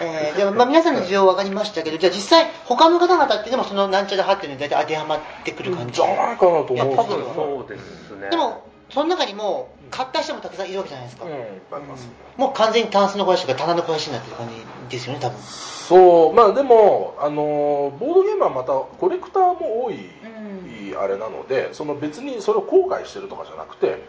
[0.00, 5.94] えー、でもまあ皆さんの事情分かりましたけどじゃあ実際他の方々ってでもそのなんちゃら派っていうのに大体当てはまってくる感じ？
[5.94, 6.96] じゃないかなと思う。
[6.96, 8.30] 多分そうですね。
[8.30, 8.64] でも
[8.96, 11.32] その中にも買った人もたくさんいるわけじゃないですか、うん。
[11.32, 11.38] いっ
[11.70, 12.08] ぱいあります。
[12.38, 14.48] もう完全にタンスの肥やしとか棚の肥やしになってる感
[14.88, 15.38] じですよね多分。
[15.38, 16.32] そう。
[16.32, 19.98] まあでもあのボードゲームはまたコレクターも多い、
[20.98, 24.02] あれなのでその別にそれを後悔してるとかじゃなくて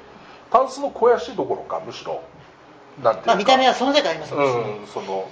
[0.54, 2.24] タンスの肥やしどころかむしろ
[3.04, 3.28] なんていうか。
[3.28, 5.28] まあ見た目は存在感ありますもんね、うんその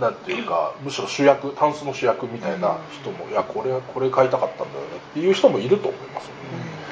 [0.00, 6.83] なんていうかむしろ主役タンスの主役みたいな人も、いやこれこれ買いたかったんだよねっていう人もいると思いますよで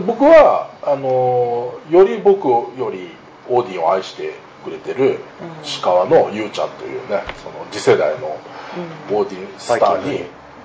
[0.00, 3.10] 僕はあのより僕より
[3.48, 4.34] オーディンを愛して
[4.64, 5.18] くれてる
[5.62, 8.38] 石川のゆうちゃんというねその次世代の
[9.10, 10.24] オーディンスターに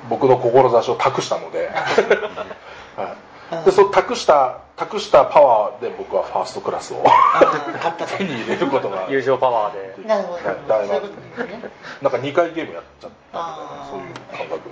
[0.09, 1.69] 僕の志を託したので、
[2.97, 3.15] は
[3.63, 7.79] い、でその託した託したパワーで僕はファーストクラスをあー。
[7.79, 10.39] 買ったと手に入れることが友情パワーでなるほど。
[10.43, 11.71] やったいなそういうことですね。
[12.01, 14.69] なんか2回ゲームやっちゃったみたいなそういう感覚。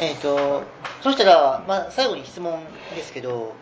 [0.00, 0.62] えっ、と
[1.02, 2.58] そしたら、まあ、最後に質問
[2.96, 3.52] ですけど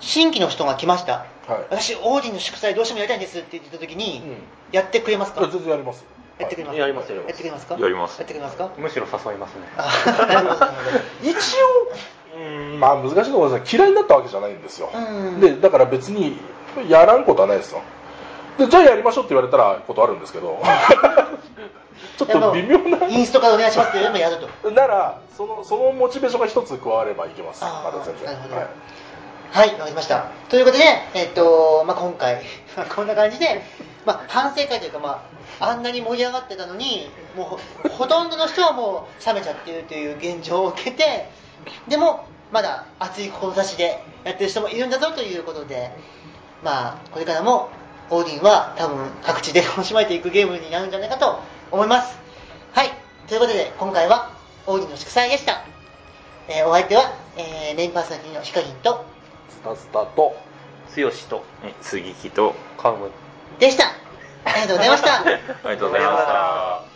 [0.00, 1.12] 新規の人が来ました。
[1.46, 1.66] はい。
[1.70, 4.36] 私オーディンの祝祭どうしてもやりたいんですって言った時に、うん。
[4.72, 5.40] やってくれますか？
[5.42, 6.04] 全然やります
[6.38, 7.16] やってくれますやりますよ。
[7.16, 7.76] やってくれますか？
[7.78, 8.70] やりますやってくれますか？
[8.76, 9.60] むしろ誘いますね。
[11.22, 11.34] 一
[12.36, 14.98] 応うんまあ難しいところですね嫌いになったわけじゃないんですよ、う
[15.36, 15.40] ん。
[15.40, 16.36] でだから別に
[16.88, 17.82] やらんことはないですよ。
[18.58, 20.60] でじゃあやりましょうって言われたらことあるんですけど。
[22.16, 23.06] ちょっと微妙な。
[23.06, 24.48] インストからお願いしますって言えばやると。
[24.70, 27.62] ならそのそのモチベーションが一つ加わればいけます。
[27.62, 28.24] まだ全然。
[28.26, 28.56] なるほど。
[28.56, 28.66] はい
[29.54, 30.32] はい、わかりました。
[30.48, 30.82] ということで、
[31.14, 32.42] えっと、まあ、今回、
[32.92, 33.62] こんな感じで、
[34.04, 35.22] まあ、反省会というか、ま
[35.60, 41.28] あ、あんなに盛り上がってたのにもうほとんどの人はもう冷めちゃってるという現状を受けて
[41.86, 45.92] でもまだ熱い志でやってる人もいるんだぞということで
[46.64, 47.68] まあこれからも
[48.10, 51.38] オーディンは多分各地で楽しまれていくゲームになるんじゃないかと
[51.70, 52.18] 思います
[52.72, 52.90] はい
[53.28, 54.32] ということで今回は
[54.66, 55.62] オーディンの祝祭でした、
[56.48, 59.13] えーお相手は、えーメインパーソナリティのヒカキンと
[59.64, 60.36] スタスタと
[60.94, 61.44] 剛と
[61.80, 63.10] 杉木とカウム。
[63.58, 63.84] でした。
[64.44, 65.20] ありがとうございました。
[65.24, 65.30] あり
[65.62, 66.93] がとうございました